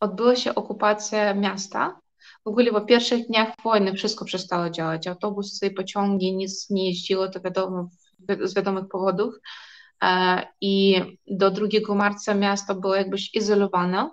odbyła 0.00 0.36
się 0.36 0.54
okupacja 0.54 1.34
miasta, 1.34 2.00
w 2.44 2.48
ogóle 2.48 2.70
po 2.70 2.80
pierwszych 2.80 3.26
dniach 3.26 3.48
wojny 3.64 3.94
wszystko 3.94 4.24
przestało 4.24 4.70
działać. 4.70 5.06
Autobusy, 5.06 5.70
pociągi, 5.70 6.36
nic 6.36 6.70
nie 6.70 6.88
jeździło, 6.88 7.28
to 7.28 7.40
wiadomo, 7.40 7.88
z 8.42 8.54
wiadomych 8.54 8.88
powodów. 8.88 9.34
E, 10.02 10.46
I 10.60 11.00
do 11.26 11.50
2 11.50 11.94
marca 11.94 12.34
miasto 12.34 12.74
było 12.74 12.94
jakby 12.94 13.16
izolowane. 13.34 14.10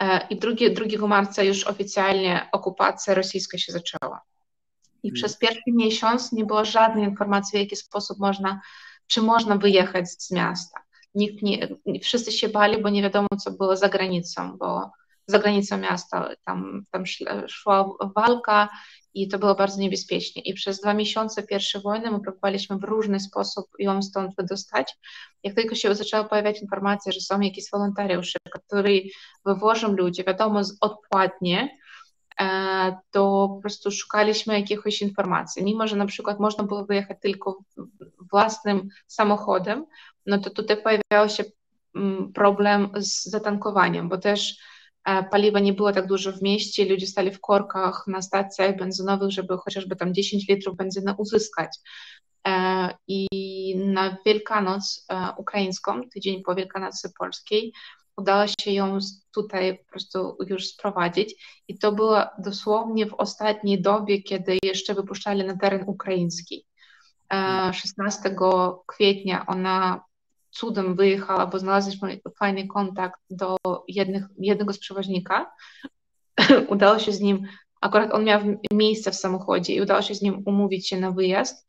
E, 0.00 0.26
I 0.30 0.38
2, 0.38 0.50
2 0.96 1.06
marca 1.06 1.42
już 1.42 1.66
oficjalnie 1.66 2.48
okupacja 2.52 3.14
rosyjska 3.14 3.58
się 3.58 3.72
zaczęła. 3.72 4.20
I 5.02 5.08
hmm. 5.08 5.14
przez 5.14 5.38
pierwszy 5.38 5.72
miesiąc 5.72 6.32
nie 6.32 6.44
było 6.44 6.64
żadnej 6.64 7.04
informacji, 7.04 7.58
w 7.58 7.62
jaki 7.62 7.76
sposób 7.76 8.18
można, 8.18 8.60
czy 9.06 9.22
można 9.22 9.56
wyjechać 9.56 10.10
z 10.10 10.30
miasta. 10.30 10.80
Nikt 11.14 11.42
nie, 11.42 11.68
wszyscy 12.02 12.32
się 12.32 12.48
bali, 12.48 12.82
bo 12.82 12.88
nie 12.88 13.02
wiadomo, 13.02 13.28
co 13.44 13.50
było 13.50 13.76
za 13.76 13.88
granicą, 13.88 14.56
bo 14.58 14.90
za 15.30 15.38
granicą 15.38 15.78
miasta 15.78 16.30
tam, 16.44 16.82
tam 16.90 17.04
szła 17.48 17.90
walka 18.16 18.68
i 19.14 19.28
to 19.28 19.38
było 19.38 19.54
bardzo 19.54 19.80
niebezpiecznie. 19.80 20.42
I 20.42 20.54
przez 20.54 20.80
dwa 20.80 20.94
miesiące 20.94 21.42
pierwszej 21.42 21.82
wojny 21.82 22.10
my 22.10 22.20
próbowaliśmy 22.20 22.78
w 22.78 22.84
różny 22.84 23.20
sposób 23.20 23.66
ją 23.78 24.02
stąd 24.02 24.36
wydostać. 24.36 24.96
Jak 25.42 25.54
tylko 25.54 25.74
się 25.74 25.94
zaczęła 25.94 26.24
pojawiać 26.24 26.62
informacja, 26.62 27.12
że 27.12 27.20
są 27.20 27.40
jakieś 27.40 27.64
wolontariusze, 27.72 28.38
którzy 28.54 29.02
wywożą 29.44 29.92
ludzi, 29.92 30.24
wiadomo, 30.24 30.60
odpłatnie, 30.80 31.78
e, 32.40 32.96
to 33.10 33.48
po 33.54 33.60
prostu 33.60 33.90
szukaliśmy 33.90 34.60
jakichś 34.60 35.02
informacji. 35.02 35.64
Mimo, 35.64 35.86
że 35.86 35.96
na 35.96 36.06
przykład 36.06 36.40
można 36.40 36.64
było 36.64 36.84
wyjechać 36.84 37.18
tylko 37.22 37.58
własnym 38.30 38.88
samochodem, 39.06 39.86
no 40.26 40.38
to 40.38 40.50
tutaj 40.50 40.76
pojawiał 40.82 41.28
się 41.28 41.44
mm, 41.94 42.32
problem 42.32 42.90
z 42.96 43.24
zatankowaniem, 43.24 44.08
bo 44.08 44.18
też 44.18 44.56
paliwa 45.04 45.60
nie 45.60 45.72
było 45.72 45.92
tak 45.92 46.06
dużo 46.06 46.32
w 46.32 46.42
mieście, 46.42 46.84
ludzie 46.84 47.06
stali 47.06 47.30
w 47.30 47.40
korkach 47.40 48.04
na 48.06 48.22
stacjach 48.22 48.76
benzynowych, 48.76 49.30
żeby 49.30 49.56
chociażby 49.56 49.96
tam 49.96 50.14
10 50.14 50.48
litrów 50.48 50.76
benzyny 50.76 51.14
uzyskać. 51.18 51.78
E, 52.48 52.94
I 53.08 53.28
na 53.76 54.16
Wielkanoc 54.26 55.06
e, 55.08 55.32
ukraińską, 55.36 56.08
tydzień 56.08 56.42
po 56.42 56.54
Wielkanocy 56.54 57.12
polskiej, 57.18 57.72
udało 58.16 58.46
się 58.46 58.70
ją 58.70 58.98
tutaj 59.34 59.78
po 59.78 59.84
prostu 59.90 60.36
już 60.46 60.66
sprowadzić. 60.66 61.34
I 61.68 61.78
to 61.78 61.92
było 61.92 62.22
dosłownie 62.38 63.06
w 63.06 63.14
ostatniej 63.14 63.82
dobie, 63.82 64.22
kiedy 64.22 64.58
jeszcze 64.62 64.94
wypuszczali 64.94 65.44
na 65.44 65.56
teren 65.56 65.84
ukraiński. 65.86 66.66
16 67.72 68.36
kwietnia 68.86 69.46
ona 69.46 70.04
cudem 70.50 70.94
wyjechała, 70.94 71.46
bo 71.46 71.58
znaleźliśmy 71.58 72.20
fajny 72.38 72.66
kontakt 72.66 73.20
do 73.30 73.56
jednych, 73.88 74.24
jednego 74.38 74.72
z 74.72 74.78
przewoźnika. 74.78 75.52
udało 76.68 76.98
się 76.98 77.12
z 77.12 77.20
nim, 77.20 77.42
akurat 77.80 78.14
on 78.14 78.24
miał 78.24 78.40
miejsce 78.72 79.10
w 79.10 79.14
samochodzie 79.14 79.74
i 79.74 79.80
udało 79.80 80.02
się 80.02 80.14
z 80.14 80.22
nim 80.22 80.42
umówić 80.46 80.88
się 80.88 81.00
na 81.00 81.10
wyjazd. 81.10 81.66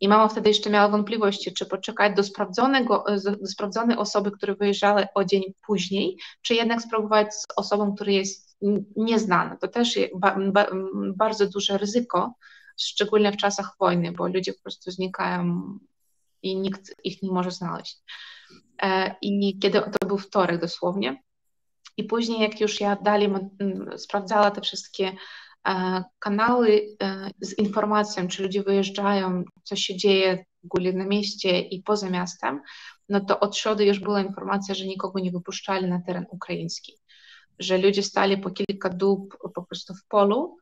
I 0.00 0.08
mama 0.08 0.28
wtedy 0.28 0.48
jeszcze 0.48 0.70
miała 0.70 0.88
wątpliwości, 0.88 1.52
czy 1.52 1.66
poczekać 1.66 2.16
do, 2.16 2.22
sprawdzonego, 2.22 3.04
do 3.40 3.46
sprawdzonej 3.46 3.96
osoby, 3.96 4.30
która 4.30 4.54
wyjeżdżała 4.54 5.06
o 5.14 5.24
dzień 5.24 5.42
później, 5.66 6.18
czy 6.42 6.54
jednak 6.54 6.82
spróbować 6.82 7.34
z 7.34 7.44
osobą, 7.56 7.94
która 7.94 8.12
jest 8.12 8.56
nieznana. 8.96 9.56
To 9.56 9.68
też 9.68 9.96
jest 9.96 10.18
ba, 10.18 10.36
ba, 10.52 10.66
bardzo 11.14 11.46
duże 11.46 11.78
ryzyko, 11.78 12.34
szczególnie 12.80 13.32
w 13.32 13.36
czasach 13.36 13.76
wojny, 13.80 14.12
bo 14.12 14.28
ludzie 14.28 14.52
po 14.52 14.62
prostu 14.62 14.90
znikają 14.90 15.62
i 16.50 16.56
nikt 16.56 16.94
ich 17.04 17.22
nie 17.22 17.32
może 17.32 17.50
znaleźć. 17.50 17.98
E, 18.82 19.14
I 19.22 19.58
kiedy 19.58 19.82
to 20.00 20.06
był 20.06 20.18
wtorek 20.18 20.60
dosłownie. 20.60 21.22
I 21.96 22.04
później, 22.04 22.40
jak 22.40 22.60
już 22.60 22.80
ja 22.80 22.96
dalej 22.96 23.30
sprawdzała 23.96 24.50
te 24.50 24.60
wszystkie 24.60 25.12
kanały 26.18 26.96
z 27.40 27.58
informacją, 27.58 28.28
czy 28.28 28.42
ludzie 28.42 28.62
wyjeżdżają, 28.62 29.44
co 29.64 29.76
się 29.76 29.96
dzieje 29.96 30.44
w 30.62 30.64
ogóle 30.64 30.92
na 30.92 31.04
mieście 31.04 31.60
i 31.60 31.82
poza 31.82 32.10
miastem, 32.10 32.60
no 33.08 33.20
to 33.20 33.40
od 33.40 33.56
środy 33.56 33.84
już 33.84 33.98
była 33.98 34.20
informacja, 34.20 34.74
że 34.74 34.86
nikogo 34.86 35.20
nie 35.20 35.30
wypuszczali 35.30 35.88
na 35.88 36.00
teren 36.06 36.26
ukraiński, 36.30 36.92
że 37.58 37.78
ludzie 37.78 38.02
stali 38.02 38.38
po 38.38 38.50
kilka 38.50 38.88
dób 38.88 39.36
po 39.54 39.62
prostu 39.62 39.94
w 39.94 40.04
polu, 40.08 40.56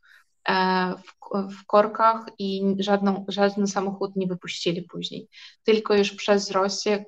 w, 1.07 1.15
w 1.55 1.67
korkach 1.67 2.27
i 2.39 2.77
żadną, 2.79 3.25
żaden 3.29 3.67
samochód 3.67 4.17
nie 4.17 4.27
wypuścili 4.27 4.83
później. 4.83 5.29
Tylko 5.63 5.95
już 5.95 6.13
przez 6.13 6.51
Rosję, 6.51 7.05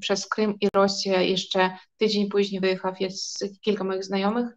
przez 0.00 0.26
Krym 0.26 0.54
i 0.60 0.68
Rosję 0.74 1.28
jeszcze 1.28 1.76
tydzień 1.96 2.28
później 2.28 2.60
wyjechał 2.60 2.94
jest 3.00 3.44
kilka 3.60 3.84
moich 3.84 4.04
znajomych, 4.04 4.48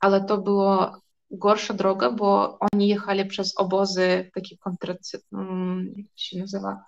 ale 0.00 0.24
to 0.24 0.38
było 0.38 1.00
gorsza 1.30 1.74
droga, 1.74 2.10
bo 2.10 2.58
oni 2.72 2.88
jechali 2.88 3.26
przez 3.26 3.58
obozy 3.58 4.30
takie 4.34 4.56
kontracy... 4.56 5.20
Mm, 5.32 5.94
jak 5.96 6.06
się 6.16 6.38
nazywa? 6.38 6.84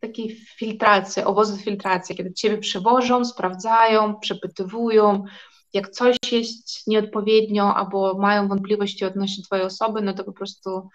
Takie 0.00 0.36
filtracje, 0.36 1.26
obozy 1.26 1.62
filtracji, 1.62 2.16
kiedy 2.16 2.32
ciebie 2.32 2.58
przywożą, 2.58 3.24
sprawdzają, 3.24 4.20
przepytywują, 4.20 5.24
jak 5.72 5.88
coś 5.88 6.16
jest 6.32 6.86
nieodpowiednio 6.86 7.74
albo 7.74 8.14
mają 8.14 8.48
wątpliwości 8.48 9.04
odnośnie 9.04 9.44
twojej 9.44 9.64
osoby, 9.64 10.02
no 10.02 10.14
to 10.14 10.24
po 10.24 10.32
prostu 10.32 10.88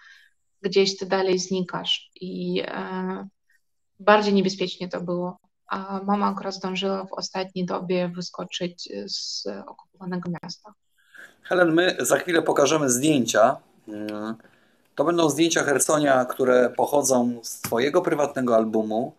gdzieś 0.62 0.98
ty 0.98 1.06
dalej 1.06 1.38
znikasz 1.38 2.10
i 2.20 2.62
e, 2.66 3.28
bardziej 4.00 4.34
niebezpiecznie 4.34 4.88
to 4.88 5.00
było. 5.00 5.38
A 5.66 6.00
mama 6.04 6.26
akurat 6.26 6.54
zdążyła 6.54 7.04
w 7.04 7.12
ostatniej 7.12 7.66
dobie 7.66 8.08
wyskoczyć 8.08 8.88
z 9.06 9.46
okupowanego 9.66 10.30
miasta. 10.42 10.74
Helen, 11.42 11.74
my 11.74 11.96
za 12.00 12.18
chwilę 12.18 12.42
pokażemy 12.42 12.90
zdjęcia. 12.90 13.56
To 14.94 15.04
będą 15.04 15.30
zdjęcia 15.30 15.62
Hersonia, 15.62 16.24
które 16.24 16.70
pochodzą 16.70 17.40
z 17.42 17.60
Twojego 17.60 18.02
prywatnego 18.02 18.56
albumu. 18.56 19.14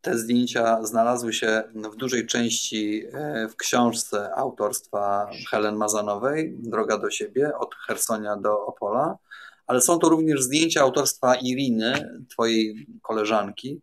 Te 0.00 0.18
zdjęcia 0.18 0.82
znalazły 0.82 1.32
się 1.32 1.62
w 1.74 1.96
dużej 1.96 2.26
części 2.26 3.04
e, 3.12 3.48
w 3.48 3.56
książce 3.56 4.34
autorstwa 4.34 5.30
Helen 5.50 5.76
Mazanowej, 5.76 6.56
Droga 6.58 6.98
do 6.98 7.10
siebie, 7.10 7.58
od 7.58 7.74
Hersonia 7.74 8.36
do 8.36 8.66
Opola, 8.66 9.18
ale 9.66 9.80
są 9.80 9.98
to 9.98 10.08
również 10.08 10.42
zdjęcia 10.42 10.80
autorstwa 10.80 11.34
Iriny, 11.34 12.22
Twojej 12.30 12.86
koleżanki. 13.02 13.80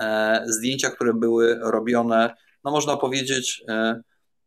E, 0.00 0.42
zdjęcia, 0.46 0.90
które 0.90 1.14
były 1.14 1.58
robione, 1.62 2.34
no 2.64 2.70
można 2.70 2.96
powiedzieć, 2.96 3.64
e, 3.68 4.00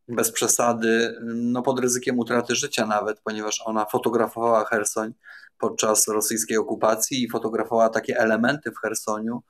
bez 0.07 0.31
przesady, 0.31 1.15
no 1.23 1.61
pod 1.61 1.79
ryzykiem 1.79 2.19
utraty 2.19 2.55
życia 2.55 2.85
nawet, 2.85 3.19
ponieważ 3.23 3.61
ona 3.65 3.85
fotografowała 3.85 4.65
Hersoń 4.65 5.13
podczas 5.59 6.07
rosyjskiej 6.07 6.57
okupacji 6.57 7.23
i 7.23 7.29
fotografowała 7.29 7.89
takie 7.89 8.17
elementy 8.17 8.71
w 8.71 8.77
Hersoniu, 8.81 9.43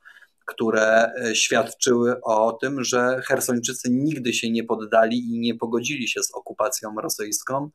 które 0.46 1.12
e, 1.14 1.34
świadczyły 1.34 2.20
o 2.22 2.52
tym, 2.52 2.84
że 2.84 3.20
Hersończycy 3.24 3.90
nigdy 3.90 4.32
się 4.32 4.50
nie 4.50 4.64
poddali 4.64 5.34
i 5.34 5.38
nie 5.38 5.54
pogodzili 5.54 6.08
się 6.08 6.22
z 6.22 6.30
okupacją 6.34 6.94
rosyjską, 7.02 7.70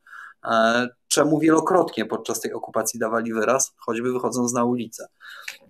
e, 0.45 0.87
czemu 1.07 1.39
wielokrotnie 1.39 2.05
podczas 2.05 2.39
tej 2.39 2.53
okupacji 2.53 2.99
dawali 2.99 3.33
wyraz, 3.33 3.73
choćby 3.77 4.13
wychodząc 4.13 4.53
na 4.53 4.63
ulicę. 4.63 5.07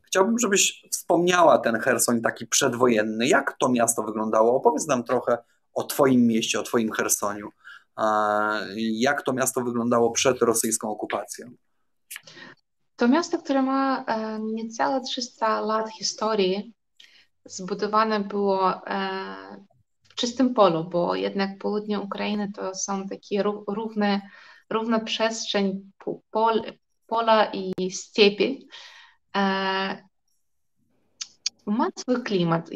Chciałbym, 0.04 0.40
żebyś 0.40 0.86
wspomniała 0.92 1.58
ten 1.58 1.80
Hersoń 1.80 2.22
taki 2.22 2.48
przedwojenny. 2.48 3.28
Jak 3.28 3.58
to 3.60 3.70
miasto 3.70 4.04
wyglądało? 4.04 4.56
Opowiedz 4.56 4.88
nam 4.88 5.04
trochę 5.04 5.38
o 5.74 5.84
Twoim 5.84 6.28
mieście, 6.28 6.60
o 6.60 6.64
Twoim 6.64 6.92
Hersoniu. 6.92 7.50
E, 7.98 8.04
jak 8.78 9.22
to 9.22 9.34
miasto 9.34 9.62
wyglądało 9.62 10.12
przed 10.12 10.42
rosyjską 10.42 10.90
okupacją? 10.90 11.52
To 12.96 13.08
miasto, 13.08 13.38
które 13.38 13.62
ma 13.62 14.06
niecałe 14.40 15.02
300 15.02 15.62
lat 15.62 15.90
historii, 15.90 16.74
zbudowane 17.46 18.20
było 18.20 18.88
e, 18.88 19.10
w 20.10 20.16
czystym 20.16 20.54
polu, 20.54 20.84
bo 20.84 21.16
jednak 21.16 21.58
południe 21.58 22.00
Ukrainy 22.00 22.52
to 22.52 22.76
są 22.76 23.08
takie 23.08 23.44
równe, 23.68 24.22
równa 24.70 25.00
przestrzeń 25.00 25.92
pol, 26.32 26.62
pola 27.08 27.52
i 27.54 27.92
stepy. 27.92 28.58
E, 29.36 30.04
ma 31.66 31.88
swój 31.98 32.24
klimat. 32.24 32.70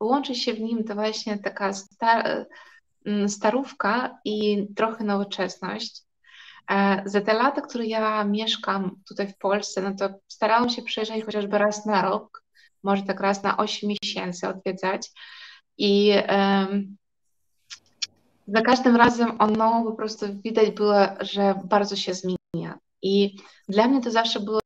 Łączy 0.00 0.34
się 0.34 0.54
w 0.54 0.60
nim 0.60 0.84
to 0.84 0.94
właśnie 0.94 1.38
taka 1.38 1.72
star, 1.72 2.46
starówka 3.28 4.18
i 4.24 4.66
trochę 4.76 5.04
nowoczesność. 5.04 6.02
E, 6.70 7.02
za 7.06 7.20
te 7.20 7.32
lata, 7.32 7.60
które 7.60 7.86
ja 7.86 8.24
mieszkam 8.24 8.96
tutaj 9.08 9.28
w 9.28 9.38
Polsce, 9.38 9.82
no 9.82 9.94
to 9.94 10.14
starałam 10.28 10.68
się 10.68 10.82
przyjeżdżać 10.82 11.24
chociażby 11.24 11.58
raz 11.58 11.86
na 11.86 12.02
rok 12.02 12.42
może 12.82 13.02
tak 13.02 13.20
raz 13.20 13.42
na 13.42 13.56
8 13.56 13.90
miesięcy 14.02 14.48
odwiedzać. 14.48 15.10
I 15.78 16.12
um, 16.28 16.96
za 18.46 18.62
każdym 18.62 18.96
razem 18.96 19.36
ono 19.38 19.84
po 19.84 19.92
prostu 19.92 20.26
widać 20.44 20.70
było, 20.70 20.94
że 21.20 21.54
bardzo 21.64 21.96
się 21.96 22.12
zmienia. 22.14 22.78
I 23.02 23.36
dla 23.68 23.88
mnie 23.88 24.00
to 24.00 24.10
zawsze 24.10 24.40
było 24.40 24.60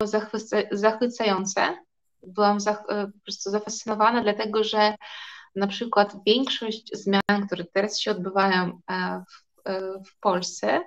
zachwycające. 0.73 1.79
Byłam 2.23 2.61
zach 2.61 2.87
po 2.87 3.25
prostu 3.25 3.51
zafascynowana, 3.51 4.23
dlatego 4.23 4.65
że 4.65 4.95
na 5.57 5.67
przykład 5.67 6.17
większość 6.27 6.91
zmian, 6.93 7.47
które 7.47 7.65
teraz 7.65 8.01
się 8.01 8.11
odbywają 8.11 8.81
e, 8.91 9.25
w, 9.29 9.69
e, 9.69 9.81
w 9.81 10.21
Polsce, 10.21 10.81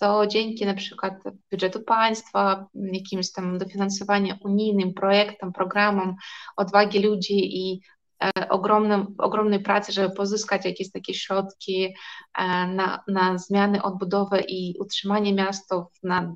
to 0.00 0.26
dzięki 0.26 0.66
na 0.66 0.74
przykład 0.74 1.14
budżetu 1.50 1.80
państwa, 1.80 2.66
jakimś 2.74 3.32
tam 3.32 3.58
dofinansowaniu 3.58 4.34
unijnym, 4.44 4.94
projektom, 4.94 5.52
programom, 5.52 6.16
odwagi 6.56 6.98
ludzi 6.98 7.58
i 7.58 7.80
e, 8.22 8.48
ogromnym, 8.48 9.14
ogromnej 9.18 9.60
pracy, 9.60 9.92
żeby 9.92 10.14
pozyskać 10.14 10.64
jakieś 10.64 10.92
takie 10.92 11.14
środki 11.14 11.94
e, 12.38 12.66
na, 12.66 13.04
na 13.08 13.38
zmiany, 13.38 13.82
odbudowę 13.82 14.40
i 14.40 14.74
utrzymanie 14.78 15.34
miasta 15.34 15.86
na, 16.02 16.34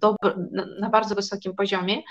na, 0.52 0.66
na 0.80 0.90
bardzo 0.90 1.14
wysokim 1.14 1.54
poziomie, 1.54 2.02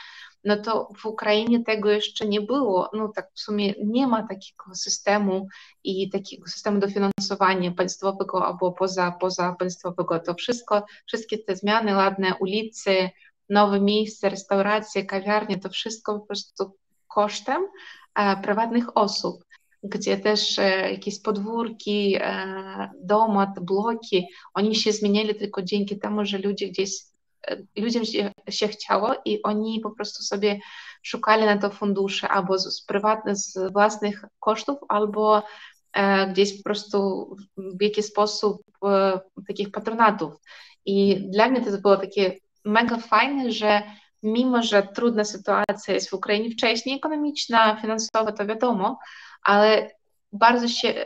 no 0.44 0.58
to 0.58 0.90
w 0.98 1.06
Ukrainie 1.06 1.64
tego 1.64 1.92
jeszcze 1.92 2.28
nie 2.28 2.42
było. 2.42 2.90
No 2.94 3.12
tak 3.16 3.32
w 3.34 3.40
sumie 3.40 3.74
nie 3.84 4.08
ma 4.08 4.28
takiego 4.28 4.76
systemu 4.76 5.48
i 5.84 6.10
takiego 6.10 6.48
systemu 6.48 6.80
dofinansowania 6.80 7.72
państwowego 7.72 8.46
albo 8.46 8.72
poza, 8.72 9.12
poza 9.12 9.56
państwowego. 9.60 10.20
To 10.20 10.34
wszystko, 10.34 10.86
wszystkie 11.08 11.38
te 11.38 11.56
zmiany, 11.56 11.96
ładne 11.96 12.36
ulice, 12.40 13.10
nowe 13.50 13.80
miejsca, 13.80 14.30
restauracje, 14.30 15.06
kawiarnie, 15.06 15.60
to 15.60 15.70
wszystko 15.70 16.20
po 16.20 16.26
prostu 16.26 16.78
kosztem 17.08 17.68
e, 18.16 18.38
prywatnych 18.38 18.98
osób 18.98 19.44
gdzie 19.84 20.18
też 20.18 20.60
e, 20.60 20.92
jakieś 20.92 21.22
podwórki, 21.22 22.16
e, 22.20 22.90
domat, 23.02 23.60
bloki, 23.60 24.28
oni 24.54 24.76
się 24.76 24.92
zmieniali 24.92 25.36
tylko 25.36 25.62
dzięki 25.62 26.00
temu, 26.00 26.26
że 26.26 26.38
ludzie 26.38 26.68
gdzieś 26.68 27.13
ludziom 27.78 28.06
się, 28.06 28.32
się 28.50 28.68
chciało 28.68 29.16
i 29.26 29.44
oni 29.44 29.80
po 29.80 29.92
prostu 29.92 30.24
sobie 30.24 30.60
szukali 31.04 31.46
na 31.46 31.58
to 31.58 31.70
fundusze 31.70 32.30
albo 32.30 32.58
z, 32.58 32.86
prywatnych, 32.86 33.36
z 33.36 33.74
własnych 33.74 34.26
kosztów, 34.40 34.78
albo 34.90 35.44
e, 35.94 36.28
gdzieś 36.28 36.58
po 36.58 36.64
prostu 36.64 37.30
w 37.58 37.82
jakiś 37.82 38.06
sposób 38.06 38.62
e, 38.86 39.20
takich 39.48 39.72
patronatów. 39.72 40.34
I 40.86 41.16
dla 41.30 41.50
mnie 41.50 41.62
to 41.62 41.78
było 41.78 41.98
takie 41.98 42.38
mega 42.66 42.98
fajne, 42.98 43.52
że 43.52 43.84
mimo, 44.24 44.64
że 44.64 44.88
trudna 44.96 45.24
sytuacja 45.24 45.94
jest 45.94 46.10
w 46.10 46.14
Ukrainie 46.14 46.52
wcześniej, 46.52 46.96
ekonomiczna, 46.96 47.76
finansowa, 47.82 48.32
to 48.32 48.46
wiadomo, 48.46 49.00
ale 49.44 49.92
bardzo 50.32 50.68
się 50.68 51.06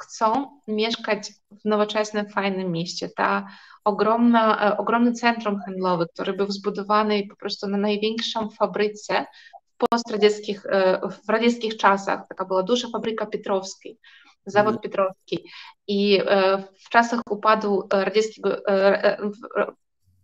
chcą 0.00 0.60
mieszkać 0.68 1.32
w 1.32 1.64
nowoczesnym, 1.64 2.28
fajnym 2.28 2.72
mieście. 2.72 3.08
Ta 3.16 3.46
ogromna, 3.84 4.70
e, 4.70 4.76
ogromny 4.78 5.12
centrum 5.12 5.60
handlowy, 5.66 6.06
który 6.14 6.32
był 6.32 6.50
zbudowany 6.50 7.26
po 7.30 7.36
prostu 7.36 7.68
na 7.68 7.78
największą 7.78 8.50
fabryce 8.50 9.26
w 9.74 9.86
postradzieckich, 9.90 10.66
e, 10.66 11.00
w 11.24 11.28
radzieckich 11.28 11.76
czasach. 11.76 12.20
Taka 12.28 12.44
była 12.44 12.62
duża 12.62 12.88
fabryka 12.88 13.26
Pietrowskiej, 13.26 13.98
zawód 14.46 14.72
mm. 14.72 14.80
Pietrowski. 14.80 15.50
I 15.88 16.20
e, 16.26 16.58
w 16.84 16.88
czasach 16.88 17.20
upadu 17.30 17.88
radzieckiego, 17.90 18.56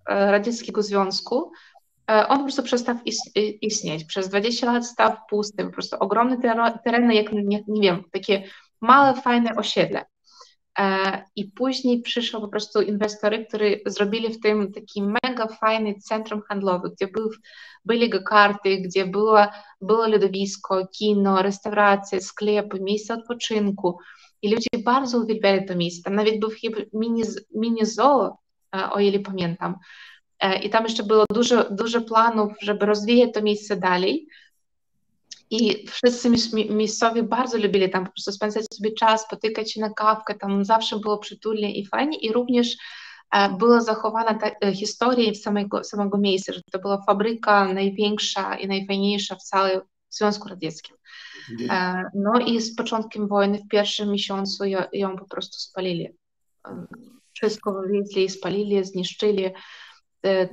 radzieckiego 0.06 0.82
Związku 0.82 1.52
on 2.28 2.38
po 2.38 2.44
prostu 2.44 2.62
przestał 2.62 2.96
istnieć. 3.62 4.04
Przez 4.04 4.28
20 4.28 4.72
lat 4.72 4.86
stał 4.86 5.12
pusty, 5.30 5.64
po 5.64 5.70
prostu 5.70 5.96
ogromne 6.00 6.36
tereny, 6.84 7.14
jak 7.14 7.32
nie, 7.32 7.62
nie 7.68 7.82
wiem, 7.82 8.04
takie 8.12 8.42
małe, 8.80 9.14
fajne 9.14 9.56
osiedle. 9.56 10.04
E, 10.78 11.22
I 11.36 11.44
później 11.44 12.02
przyszło 12.02 12.40
po 12.40 12.48
prostu 12.48 12.82
inwestory, 12.82 13.46
którzy 13.46 13.80
zrobili 13.86 14.34
w 14.34 14.40
tym 14.40 14.72
taki 14.72 15.02
mega 15.02 15.46
fajny 15.46 15.94
centrum 15.94 16.42
handlowy, 16.48 16.90
gdzie 16.90 17.08
był, 17.08 17.30
byli 17.84 18.10
go-karty, 18.10 18.76
gdzie 18.76 19.06
było, 19.06 19.46
było 19.80 20.08
lodowisko, 20.08 20.86
kino, 20.86 21.42
restauracje, 21.42 22.20
sklepy, 22.20 22.80
miejsca 22.80 23.14
odpoczynku. 23.14 23.98
I 24.42 24.54
ludzie 24.54 24.84
bardzo 24.84 25.18
uwielbiali 25.18 25.66
to 25.66 25.76
miejsce. 25.76 26.02
Tam 26.02 26.14
nawet 26.14 26.40
był 26.40 26.50
chyba 26.50 26.78
mini, 26.92 27.22
mini 27.54 27.86
zoo, 27.86 28.38
e, 28.76 28.90
o 28.90 29.00
ile 29.00 29.18
pamiętam. 29.18 29.76
I 30.62 30.70
tam 30.70 30.84
jeszcze 30.84 31.02
było 31.02 31.24
dużo, 31.32 31.70
dużo 31.70 32.00
planów, 32.00 32.52
żeby 32.60 32.86
rozwijać 32.86 33.30
to 33.34 33.42
miejsce 33.42 33.76
dalej. 33.76 34.26
I 35.50 35.86
wszyscy 35.88 36.30
miejscowi 36.70 37.22
bardzo 37.22 37.58
lubili 37.58 37.90
tam 37.90 38.06
po 38.06 38.12
prostu 38.12 38.32
spędzać 38.32 38.64
sobie 38.74 38.92
czas, 38.92 39.22
spotykać 39.22 39.72
się 39.72 39.80
na 39.80 39.90
kawkę, 39.90 40.34
tam 40.34 40.64
zawsze 40.64 40.98
było 40.98 41.18
przytulnie 41.18 41.74
i 41.74 41.86
fajnie. 41.86 42.18
I 42.18 42.32
również 42.32 42.76
była 43.58 43.80
zachowana 43.80 44.34
ta 44.34 44.72
historia 44.72 45.34
samego, 45.34 45.84
samego 45.84 46.18
miejsca, 46.18 46.52
że 46.52 46.60
to 46.72 46.78
była 46.78 47.04
fabryka 47.06 47.72
największa 47.72 48.56
i 48.56 48.68
najfajniejsza 48.68 49.34
w 49.34 49.42
całym 49.42 49.80
Związku 50.10 50.48
Radzieckim. 50.48 50.96
No 52.14 52.40
i 52.46 52.60
z 52.60 52.76
początkiem 52.76 53.28
wojny 53.28 53.58
w 53.58 53.68
pierwszym 53.68 54.10
miesiącu 54.10 54.64
ją 54.92 55.16
po 55.16 55.24
prostu 55.28 55.58
spalili. 55.58 56.08
Wszystko 57.32 57.72
wywieźli, 57.72 58.28
spalili, 58.28 58.84
zniszczyli. 58.84 59.44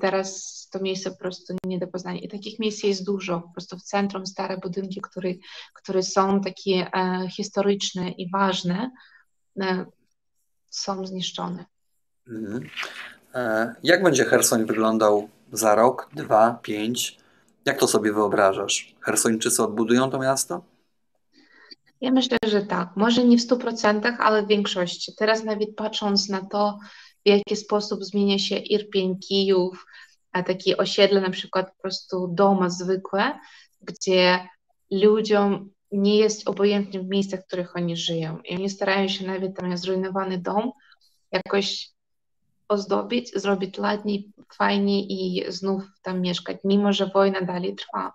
Teraz 0.01 0.57
to 0.71 0.79
miejsce 0.79 1.11
po 1.11 1.17
prostu 1.17 1.55
nie 1.63 1.79
do 1.79 1.87
poznania. 1.87 2.19
I 2.19 2.27
takich 2.27 2.59
miejsc 2.59 2.83
jest 2.83 3.05
dużo. 3.05 3.41
Po 3.41 3.49
prostu 3.49 3.77
w 3.77 3.83
centrum 3.83 4.25
stare 4.25 4.57
budynki, 4.57 5.01
które, 5.01 5.29
które 5.73 6.03
są 6.03 6.41
takie 6.41 6.89
e, 6.93 7.27
historyczne 7.29 8.09
i 8.09 8.29
ważne, 8.31 8.91
e, 9.61 9.85
są 10.69 11.07
zniszczone. 11.07 11.65
Mhm. 12.27 12.69
E, 13.35 13.75
jak 13.83 14.03
będzie 14.03 14.25
Hersoń 14.25 14.65
wyglądał 14.65 15.29
za 15.51 15.75
rok, 15.75 16.09
dwa, 16.13 16.59
pięć? 16.61 17.17
Jak 17.65 17.79
to 17.79 17.87
sobie 17.87 18.13
wyobrażasz? 18.13 18.95
Hersończycy 19.01 19.63
odbudują 19.63 20.09
to 20.09 20.19
miasto? 20.19 20.61
Ja 22.01 22.11
myślę, 22.11 22.37
że 22.47 22.61
tak. 22.61 22.89
Może 22.95 23.23
nie 23.23 23.37
w 23.37 23.41
100%, 23.41 24.15
ale 24.19 24.43
w 24.43 24.47
większości. 24.47 25.15
Teraz 25.17 25.43
nawet 25.43 25.75
patrząc 25.75 26.29
na 26.29 26.45
to, 26.45 26.79
w 27.27 27.29
jaki 27.29 27.55
sposób 27.55 28.03
zmienia 28.03 28.39
się 28.39 28.57
Irpień, 28.57 29.19
Kijów, 29.19 29.85
a 30.31 30.43
takie 30.43 30.77
osiedle, 30.77 31.21
na 31.21 31.29
przykład 31.29 31.69
po 31.75 31.81
prostu 31.81 32.27
domy 32.27 32.69
zwykłe, 32.69 33.39
gdzie 33.81 34.47
ludziom 34.91 35.69
nie 35.91 36.17
jest 36.17 36.49
obojętnie 36.49 36.99
w 36.99 37.07
miejscach, 37.07 37.39
w 37.39 37.47
których 37.47 37.75
oni 37.75 37.97
żyją. 37.97 38.39
I 38.41 38.55
oni 38.55 38.69
starają 38.69 39.07
się 39.07 39.27
nawet 39.27 39.55
tam 39.55 39.77
zrujnowany 39.77 40.37
dom 40.37 40.71
jakoś 41.31 41.89
ozdobić, 42.67 43.31
zrobić 43.35 43.79
ładniej, 43.79 44.31
fajniej 44.53 45.07
i 45.09 45.51
znów 45.51 45.83
tam 46.01 46.21
mieszkać, 46.21 46.57
mimo 46.63 46.93
że 46.93 47.05
wojna 47.13 47.41
dalej 47.41 47.75
trwa. 47.75 48.13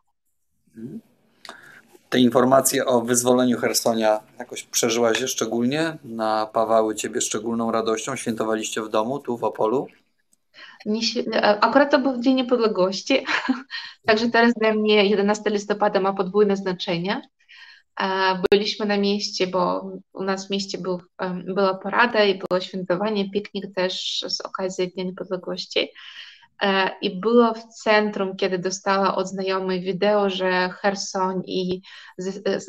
Te 2.13 2.19
informacje 2.19 2.87
o 2.87 3.01
wyzwoleniu 3.01 3.59
Hersonia 3.59 4.21
jakoś 4.39 4.63
przeżyłaś 4.63 5.21
je 5.21 5.29
szczególnie? 5.29 5.99
Napawały 6.05 6.95
ciebie 6.95 7.21
szczególną 7.21 7.73
radością? 7.73 8.17
Świętowaliście 8.17 8.83
w 8.83 8.89
domu, 8.89 9.19
tu 9.19 9.39
w 9.39 9.45
Opolu? 9.45 9.87
Akurat 11.61 11.91
to 11.91 11.99
był 11.99 12.21
Dzień 12.21 12.35
Niepodległości, 12.35 13.25
także 14.07 14.29
teraz 14.29 14.55
dla 14.55 14.75
mnie 14.75 15.07
11 15.07 15.51
listopada 15.51 16.01
ma 16.01 16.13
podwójne 16.13 16.57
znaczenie. 16.57 17.23
Byliśmy 18.51 18.87
na 18.87 18.97
mieście, 18.97 19.47
bo 19.47 19.91
u 20.13 20.23
nas 20.23 20.47
w 20.47 20.51
mieście 20.51 20.79
był, 20.79 21.01
była 21.45 21.75
porada 21.75 22.25
i 22.25 22.39
było 22.39 22.61
świętowanie, 22.61 23.31
piknik 23.31 23.75
też 23.75 24.25
z 24.29 24.41
okazji 24.41 24.89
Dnia 24.89 25.05
Niepodległości. 25.05 25.89
E, 26.63 26.91
I 27.01 27.21
było 27.21 27.55
w 27.55 27.65
centrum, 27.65 28.37
kiedy 28.37 28.59
dostała 28.59 29.15
od 29.15 29.29
znajomych 29.29 29.83
wideo, 29.83 30.31
że 30.31 30.69
Hersoń 30.69 31.43
i 31.47 31.83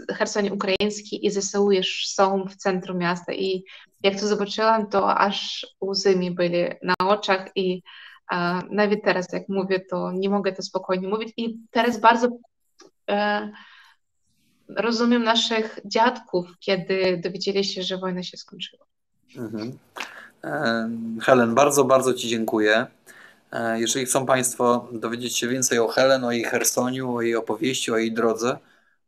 Hersoń 0.09 0.49
ukraiński 0.49 1.25
i 1.25 1.31
ZSU 1.31 1.71
już 1.71 2.07
są 2.07 2.45
w 2.45 2.55
centrum 2.55 2.97
miasta. 2.97 3.33
I 3.33 3.63
jak 4.03 4.19
to 4.19 4.27
zobaczyłam, 4.27 4.89
to 4.89 5.17
aż 5.17 5.67
łzy 5.81 6.15
mi 6.15 6.31
byli 6.31 6.63
na 6.83 7.07
oczach 7.07 7.49
i 7.55 7.81
a, 8.27 8.61
nawet 8.71 9.03
teraz, 9.03 9.33
jak 9.33 9.49
mówię, 9.49 9.79
to 9.79 10.11
nie 10.11 10.29
mogę 10.29 10.53
to 10.53 10.61
spokojnie 10.61 11.07
mówić. 11.07 11.33
I 11.37 11.59
teraz 11.71 11.99
bardzo 11.99 12.27
e, 13.09 13.51
rozumiem 14.69 15.23
naszych 15.23 15.79
dziadków, 15.85 16.47
kiedy 16.59 17.21
dowiedzieli 17.23 17.63
się, 17.63 17.83
że 17.83 17.97
wojna 17.97 18.23
się 18.23 18.37
skończyła. 18.37 18.85
Mhm. 19.37 19.77
Helen, 21.21 21.55
bardzo, 21.55 21.83
bardzo 21.83 22.13
Ci 22.13 22.29
dziękuję. 22.29 22.87
E, 23.53 23.79
jeżeli 23.79 24.05
chcą 24.05 24.25
Państwo 24.25 24.87
dowiedzieć 24.91 25.37
się 25.37 25.47
więcej 25.47 25.79
o 25.79 25.87
Helen, 25.87 26.23
o 26.23 26.31
jej 26.31 26.43
Hersoniu, 26.43 27.15
o 27.15 27.21
jej 27.21 27.35
opowieści, 27.35 27.91
o 27.91 27.97
jej 27.97 28.13
drodze, 28.13 28.57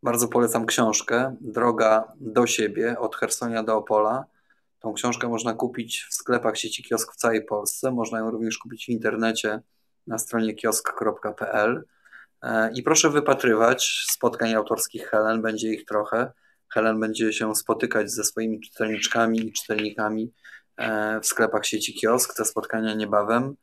bardzo 0.04 0.28
polecam 0.28 0.66
książkę 0.66 1.36
Droga 1.42 2.14
do 2.20 2.48
siebie 2.48 3.00
od 3.00 3.16
Hersonia 3.16 3.64
do 3.64 3.78
Opola. 3.78 4.26
Tą 4.80 4.94
książkę 4.94 5.28
można 5.28 5.54
kupić 5.54 6.08
w 6.10 6.14
sklepach 6.14 6.58
sieci 6.58 6.84
kiosk 6.84 7.14
w 7.14 7.16
całej 7.16 7.46
Polsce. 7.46 7.92
Można 7.92 8.20
ją 8.20 8.32
również 8.32 8.58
kupić 8.58 8.86
w 8.86 8.90
internecie 8.90 9.62
na 10.08 10.18
stronie 10.18 10.54
kiosk.pl. 10.54 11.84
E, 12.42 12.72
I 12.74 12.84
proszę 12.84 13.10
wypatrywać 13.10 14.06
spotkań 14.10 14.54
autorskich 14.54 15.08
Helen, 15.08 15.42
będzie 15.42 15.74
ich 15.74 15.86
trochę. 15.86 16.32
Helen 16.70 17.00
będzie 17.00 17.34
się 17.34 17.56
spotykać 17.56 18.12
ze 18.12 18.24
swoimi 18.24 18.60
czytelniczkami 18.60 19.48
i 19.48 19.54
czytelnikami 19.54 20.34
e, 20.78 21.20
w 21.22 21.26
sklepach 21.26 21.66
sieci 21.66 21.94
kiosk. 21.94 22.36
Te 22.38 22.46
spotkania 22.46 22.94
niebawem. 22.94 23.56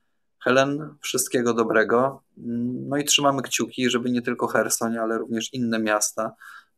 Helen, 0.44 0.94
wszystkiego 1.00 1.54
dobrego. 1.54 2.22
No 2.88 2.96
i 2.96 3.04
trzymamy 3.04 3.42
kciuki, 3.42 3.90
żeby 3.90 4.10
nie 4.10 4.22
tylko 4.22 4.46
Hersoń, 4.46 4.98
ale 4.98 5.18
również 5.18 5.54
inne 5.54 5.78
miasta 5.78 6.34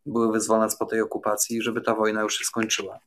były 0.06 0.32
wyzwolone 0.32 0.70
z 0.70 0.76
po 0.76 0.86
tej 0.86 1.00
okupacji, 1.00 1.62
żeby 1.62 1.80
ta 1.80 1.94
wojna 1.94 2.22
już 2.22 2.38
się 2.38 2.44
skończyła. 2.44 2.98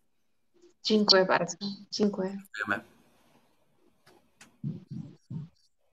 Dziękuję 0.84 1.26
bardzo. 1.26 1.58
Dziękuję. 1.92 2.38
Dziękujemy. 2.58 2.84